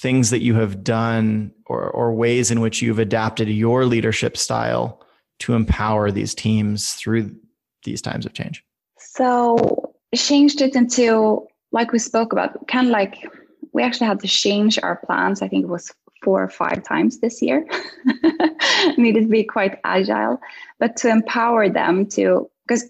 things 0.00 0.30
that 0.30 0.42
you 0.42 0.54
have 0.54 0.82
done 0.82 1.52
or, 1.66 1.90
or 1.90 2.14
ways 2.14 2.50
in 2.50 2.60
which 2.60 2.80
you've 2.80 2.98
adapted 2.98 3.48
your 3.48 3.84
leadership 3.84 4.36
style 4.36 5.04
to 5.40 5.54
empower 5.54 6.10
these 6.10 6.34
teams 6.34 6.92
through 6.94 7.34
these 7.84 8.00
times 8.00 8.24
of 8.24 8.32
change? 8.32 8.64
So, 8.98 9.94
changed 10.14 10.60
it 10.60 10.74
into, 10.74 11.46
like 11.72 11.92
we 11.92 11.98
spoke 11.98 12.32
about, 12.32 12.66
kind 12.68 12.86
of 12.86 12.92
like 12.92 13.16
we 13.72 13.82
actually 13.82 14.06
had 14.06 14.20
to 14.20 14.28
change 14.28 14.78
our 14.82 14.96
plans. 15.04 15.42
I 15.42 15.48
think 15.48 15.64
it 15.64 15.68
was 15.68 15.92
four 16.22 16.42
or 16.42 16.48
five 16.48 16.82
times 16.84 17.20
this 17.20 17.42
year. 17.42 17.66
Needed 18.96 19.22
to 19.22 19.28
be 19.28 19.44
quite 19.44 19.78
agile, 19.84 20.40
but 20.78 20.96
to 20.98 21.08
empower 21.08 21.68
them 21.68 22.06
to, 22.10 22.50
because 22.66 22.84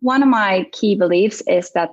one 0.00 0.22
of 0.22 0.28
my 0.28 0.66
key 0.72 0.94
beliefs 0.94 1.42
is 1.46 1.70
that 1.72 1.90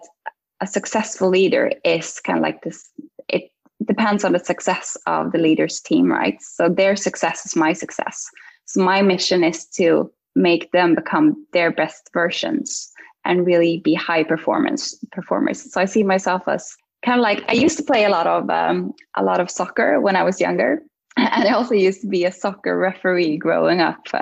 a 0.61 0.67
successful 0.67 1.29
leader 1.29 1.71
is 1.83 2.19
kind 2.19 2.39
of 2.39 2.43
like 2.43 2.63
this 2.63 2.89
it 3.27 3.51
depends 3.85 4.23
on 4.23 4.31
the 4.31 4.39
success 4.39 4.97
of 5.05 5.31
the 5.31 5.37
leader's 5.37 5.79
team, 5.79 6.11
right? 6.11 6.41
So 6.41 6.69
their 6.69 6.95
success 6.95 7.45
is 7.45 7.55
my 7.55 7.73
success. 7.73 8.25
So 8.65 8.81
my 8.83 9.01
mission 9.01 9.43
is 9.43 9.65
to 9.75 10.11
make 10.35 10.71
them 10.71 10.95
become 10.95 11.45
their 11.53 11.71
best 11.71 12.09
versions 12.13 12.91
and 13.25 13.45
really 13.45 13.79
be 13.83 13.93
high 13.93 14.23
performance 14.23 14.95
performers. 15.11 15.71
So 15.71 15.81
I 15.81 15.85
see 15.85 16.03
myself 16.03 16.47
as 16.47 16.75
kind 17.07 17.21
of 17.21 17.23
like 17.23 17.43
I 17.47 17.53
used 17.53 17.77
to 17.77 17.83
play 17.83 18.03
a 18.03 18.09
lot 18.09 18.27
of 18.27 18.49
um, 18.49 18.93
a 19.15 19.23
lot 19.23 19.39
of 19.39 19.49
soccer 19.49 20.01
when 20.01 20.17
I 20.17 20.23
was 20.23 20.41
younger, 20.41 20.83
and 21.17 21.47
I 21.47 21.51
also 21.51 21.73
used 21.73 22.01
to 22.01 22.07
be 22.07 22.25
a 22.25 22.31
soccer 22.31 22.77
referee 22.77 23.37
growing 23.37 23.79
up. 23.79 24.01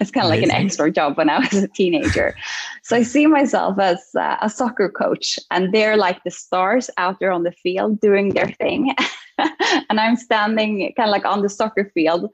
it's 0.00 0.10
kind 0.10 0.26
of 0.26 0.30
like 0.30 0.42
an 0.42 0.50
extra 0.50 0.90
job 0.90 1.16
when 1.16 1.30
I 1.30 1.38
was 1.38 1.54
a 1.54 1.68
teenager. 1.68 2.36
So 2.82 2.94
I 2.96 3.02
see 3.02 3.26
myself 3.26 3.78
as 3.78 4.00
uh, 4.14 4.36
a 4.42 4.50
soccer 4.50 4.90
coach, 4.90 5.38
and 5.50 5.72
they're 5.72 5.96
like 5.96 6.22
the 6.24 6.30
stars 6.30 6.90
out 6.98 7.16
there 7.20 7.32
on 7.32 7.44
the 7.44 7.52
field 7.52 8.00
doing 8.00 8.34
their 8.34 8.50
thing. 8.60 8.94
and 9.38 9.98
I'm 9.98 10.16
standing 10.16 10.92
kind 10.94 11.08
of 11.08 11.12
like 11.12 11.24
on 11.24 11.40
the 11.40 11.48
soccer 11.48 11.90
field, 11.94 12.30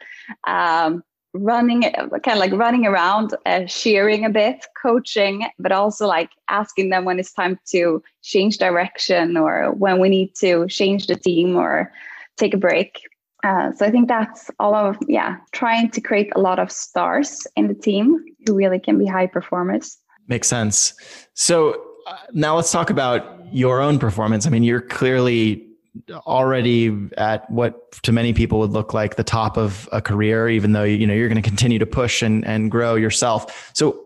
um, 0.49 1.05
running, 1.35 1.83
kind 1.83 2.11
of 2.27 2.37
like 2.39 2.53
running 2.53 2.87
around, 2.87 3.35
uh, 3.45 3.67
a 3.67 4.31
bit, 4.31 4.65
coaching, 4.81 5.47
but 5.59 5.73
also 5.73 6.07
like 6.07 6.31
asking 6.49 6.91
them 6.91 7.05
when 7.05 7.19
it's 7.19 7.33
time 7.33 7.59
to 7.67 8.03
change 8.23 8.59
direction 8.59 9.37
or 9.37 9.73
when 9.73 10.01
we 10.01 10.09
need 10.09 10.35
to 10.37 10.67
change 10.69 11.07
the 11.09 11.17
team 11.17 11.57
or 11.57 11.93
take 12.37 12.55
a 12.55 12.57
break. 12.57 13.01
Uh, 13.43 13.73
so 13.73 13.85
I 13.85 13.91
think 13.91 14.09
that's 14.09 14.51
all 14.59 14.75
of 14.75 14.97
yeah, 15.07 15.37
trying 15.53 15.91
to 15.91 16.01
create 16.01 16.33
a 16.35 16.41
lot 16.41 16.59
of 16.59 16.73
stars 16.73 17.47
in 17.57 17.69
the 17.69 17.75
team 17.75 18.25
who 18.47 18.55
really 18.55 18.79
can 18.79 18.99
be 18.99 19.07
high 19.07 19.27
performers. 19.27 19.99
Makes 20.29 20.49
sense. 20.49 20.95
So 21.35 21.75
uh, 22.07 22.17
now 22.33 22.57
let's 22.57 22.73
talk 22.73 22.89
about 22.89 23.45
your 23.53 23.81
own 23.81 23.99
performance. 23.99 24.47
I 24.47 24.51
mean, 24.51 24.63
you're 24.63 24.81
clearly 24.81 25.67
already 26.11 26.97
at 27.17 27.51
what 27.51 27.93
to 28.03 28.13
many 28.13 28.33
people 28.33 28.59
would 28.59 28.71
look 28.71 28.95
like 28.95 29.17
the 29.17 29.25
top 29.25 29.57
of 29.57 29.89
a 29.93 30.01
career, 30.01 30.49
even 30.49 30.73
though 30.73 30.85
you 30.85 31.07
know 31.07 31.15
you're 31.15 31.29
going 31.29 31.43
to 31.43 31.49
continue 31.49 31.79
to 31.79 31.87
push 31.87 32.23
and 32.23 32.45
and 32.47 32.71
grow 32.71 32.95
yourself. 32.95 33.71
So, 33.75 34.05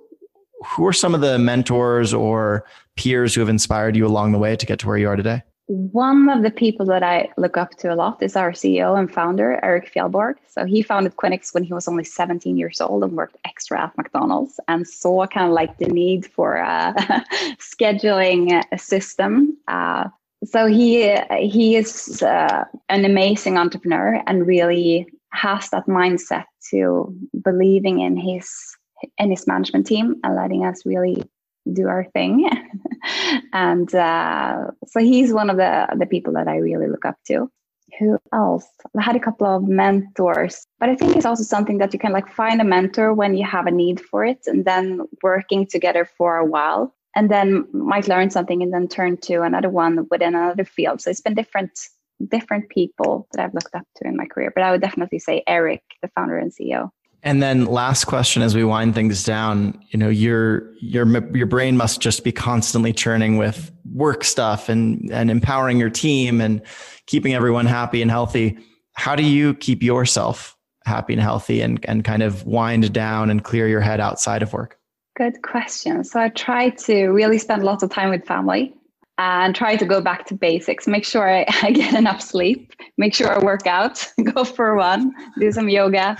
who 0.66 0.86
are 0.86 0.92
some 0.92 1.14
of 1.14 1.20
the 1.20 1.38
mentors 1.38 2.12
or 2.12 2.64
peers 2.96 3.34
who 3.34 3.40
have 3.40 3.48
inspired 3.48 3.96
you 3.96 4.06
along 4.06 4.32
the 4.32 4.38
way 4.38 4.56
to 4.56 4.66
get 4.66 4.78
to 4.80 4.86
where 4.86 4.98
you 4.98 5.08
are 5.08 5.16
today? 5.16 5.42
one 5.68 6.30
of 6.30 6.42
the 6.42 6.50
people 6.50 6.86
that 6.86 7.02
I 7.02 7.28
look 7.36 7.58
up 7.58 7.76
to 7.78 7.92
a 7.92 7.94
lot 7.94 8.22
is 8.22 8.36
our 8.36 8.52
CEO 8.52 8.98
and 8.98 9.12
founder, 9.12 9.62
Erik 9.62 9.92
Fjellborg. 9.92 10.36
So 10.48 10.64
he 10.64 10.80
founded 10.80 11.16
Quinyx 11.16 11.52
when 11.52 11.62
he 11.62 11.74
was 11.74 11.86
only 11.86 12.04
17 12.04 12.56
years 12.56 12.80
old 12.80 13.04
and 13.04 13.12
worked 13.12 13.36
extra 13.44 13.82
at 13.82 13.96
McDonald's 13.98 14.58
and 14.66 14.88
saw 14.88 15.26
kind 15.26 15.46
of 15.46 15.52
like 15.52 15.76
the 15.76 15.88
need 15.88 16.24
for 16.24 16.56
a 16.56 16.94
scheduling 17.60 18.62
a 18.72 18.78
system. 18.78 19.58
Uh, 19.68 20.08
so 20.44 20.66
he 20.66 21.14
he 21.38 21.76
is 21.76 22.22
uh, 22.22 22.64
an 22.88 23.04
amazing 23.04 23.58
entrepreneur 23.58 24.22
and 24.26 24.46
really 24.46 25.06
has 25.32 25.68
that 25.70 25.86
mindset 25.86 26.44
to 26.70 27.14
believing 27.42 28.00
in 28.00 28.16
his 28.16 28.50
in 29.18 29.30
his 29.30 29.46
management 29.46 29.86
team 29.86 30.16
and 30.22 30.36
letting 30.36 30.64
us 30.64 30.84
really 30.84 31.22
do 31.72 31.88
our 31.88 32.04
thing. 32.04 32.48
and 33.52 33.94
uh, 33.94 34.70
so 34.86 35.00
he's 35.00 35.32
one 35.32 35.50
of 35.50 35.56
the 35.56 35.86
the 35.98 36.06
people 36.06 36.32
that 36.34 36.48
I 36.48 36.56
really 36.56 36.88
look 36.88 37.04
up 37.04 37.16
to. 37.26 37.50
Who 37.98 38.18
else? 38.32 38.66
I 38.96 39.02
had 39.02 39.16
a 39.16 39.20
couple 39.20 39.46
of 39.46 39.66
mentors, 39.66 40.66
but 40.78 40.88
I 40.88 40.94
think 40.94 41.16
it's 41.16 41.24
also 41.24 41.42
something 41.42 41.78
that 41.78 41.92
you 41.92 41.98
can 41.98 42.12
like 42.12 42.30
find 42.30 42.60
a 42.60 42.64
mentor 42.64 43.12
when 43.12 43.36
you 43.36 43.44
have 43.44 43.66
a 43.66 43.72
need 43.72 44.00
for 44.00 44.24
it, 44.24 44.40
and 44.46 44.64
then 44.64 45.00
working 45.22 45.66
together 45.66 46.04
for 46.04 46.36
a 46.36 46.44
while, 46.44 46.94
and 47.18 47.28
then 47.28 47.66
might 47.72 48.06
learn 48.06 48.30
something, 48.30 48.62
and 48.62 48.72
then 48.72 48.86
turn 48.86 49.16
to 49.22 49.42
another 49.42 49.68
one 49.68 50.06
within 50.08 50.36
another 50.36 50.64
field. 50.64 51.00
So 51.00 51.10
it's 51.10 51.20
been 51.20 51.34
different 51.34 51.76
different 52.30 52.68
people 52.68 53.26
that 53.32 53.44
I've 53.44 53.54
looked 53.54 53.74
up 53.74 53.86
to 53.96 54.06
in 54.06 54.16
my 54.16 54.26
career, 54.26 54.52
but 54.54 54.62
I 54.62 54.70
would 54.70 54.80
definitely 54.80 55.18
say 55.18 55.42
Erik, 55.46 55.82
the 56.00 56.08
founder 56.08 56.36
and 56.38 56.52
CEO. 56.52 56.90
And 57.22 57.42
then 57.42 57.64
last 57.64 58.04
question 58.04 58.42
as 58.42 58.54
we 58.54 58.64
wind 58.64 58.94
things 58.94 59.24
down, 59.24 59.80
you 59.90 59.98
know, 59.98 60.08
your 60.08 60.72
your 60.76 61.06
your 61.36 61.46
brain 61.46 61.76
must 61.76 62.00
just 62.00 62.22
be 62.22 62.30
constantly 62.30 62.92
churning 62.92 63.36
with 63.36 63.72
work 63.92 64.22
stuff 64.22 64.68
and 64.68 65.10
and 65.10 65.28
empowering 65.28 65.78
your 65.78 65.90
team 65.90 66.40
and 66.40 66.62
keeping 67.06 67.34
everyone 67.34 67.66
happy 67.66 68.00
and 68.00 68.12
healthy. 68.12 68.56
How 68.92 69.16
do 69.16 69.24
you 69.24 69.54
keep 69.54 69.82
yourself 69.82 70.56
happy 70.84 71.14
and 71.14 71.22
healthy 71.22 71.62
and 71.62 71.84
and 71.86 72.04
kind 72.04 72.22
of 72.22 72.46
wind 72.46 72.92
down 72.92 73.28
and 73.28 73.42
clear 73.42 73.66
your 73.66 73.80
head 73.80 73.98
outside 73.98 74.44
of 74.44 74.52
work? 74.52 74.77
Good 75.18 75.42
question. 75.42 76.04
So 76.04 76.20
I 76.20 76.28
try 76.28 76.70
to 76.70 77.08
really 77.08 77.38
spend 77.38 77.64
lots 77.64 77.82
of 77.82 77.90
time 77.90 78.10
with 78.10 78.24
family 78.24 78.72
and 79.18 79.52
try 79.52 79.74
to 79.74 79.84
go 79.84 80.00
back 80.00 80.26
to 80.26 80.34
basics. 80.34 80.86
Make 80.86 81.04
sure 81.04 81.28
I, 81.28 81.44
I, 81.62 81.72
get 81.72 81.92
enough 81.94 82.22
sleep. 82.22 82.72
Make 82.98 83.16
sure 83.16 83.28
I 83.28 83.44
work 83.44 83.66
out, 83.66 84.06
go 84.32 84.44
for 84.44 84.68
a 84.68 84.74
run, 84.74 85.12
do 85.40 85.50
some 85.50 85.68
yoga, 85.68 86.16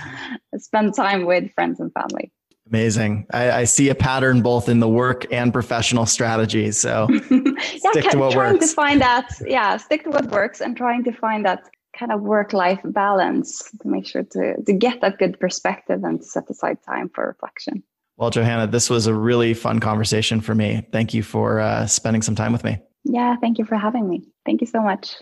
spend 0.57 0.95
time 0.95 1.25
with 1.25 1.49
friends 1.53 1.79
and 1.79 1.93
family. 1.93 2.29
Amazing. 2.67 3.25
I, 3.31 3.51
I 3.51 3.63
see 3.63 3.87
a 3.87 3.95
pattern 3.95 4.41
both 4.41 4.67
in 4.67 4.81
the 4.81 4.89
work 4.89 5.25
and 5.31 5.53
professional 5.53 6.05
strategies. 6.05 6.77
So 6.77 7.07
yeah, 7.31 7.91
stick 7.91 8.09
to 8.09 8.17
what 8.17 8.33
trying 8.33 8.55
works. 8.55 8.67
to 8.67 8.75
find 8.75 8.99
that, 8.99 9.29
yeah, 9.47 9.77
stick 9.77 10.03
to 10.03 10.09
what 10.09 10.25
works 10.25 10.59
and 10.59 10.75
trying 10.75 11.05
to 11.05 11.13
find 11.13 11.45
that 11.45 11.63
kind 11.97 12.11
of 12.11 12.19
work-life 12.19 12.81
balance 12.83 13.71
to 13.81 13.87
make 13.87 14.05
sure 14.05 14.23
to, 14.23 14.61
to 14.61 14.73
get 14.73 14.99
that 14.99 15.19
good 15.19 15.39
perspective 15.39 16.03
and 16.03 16.23
set 16.23 16.49
aside 16.49 16.79
time 16.85 17.09
for 17.15 17.25
reflection. 17.25 17.81
Well, 18.19 18.31
Johanna, 18.31 18.67
this 18.67 18.89
was 18.89 19.07
a 19.07 19.13
really 19.13 19.53
fun 19.53 19.79
conversation 19.79 20.41
for 20.41 20.53
me. 20.53 20.85
Thank 20.91 21.13
you 21.13 21.23
for 21.23 21.61
uh, 21.61 21.87
spending 21.87 22.21
some 22.21 22.35
time 22.35 22.51
with 22.51 22.65
me. 22.65 22.77
Yeah, 23.05 23.37
thank 23.37 23.57
you 23.57 23.63
for 23.63 23.77
having 23.77 24.09
me. 24.09 24.27
Thank 24.45 24.59
you 24.59 24.67
so 24.67 24.81
much. 24.81 25.15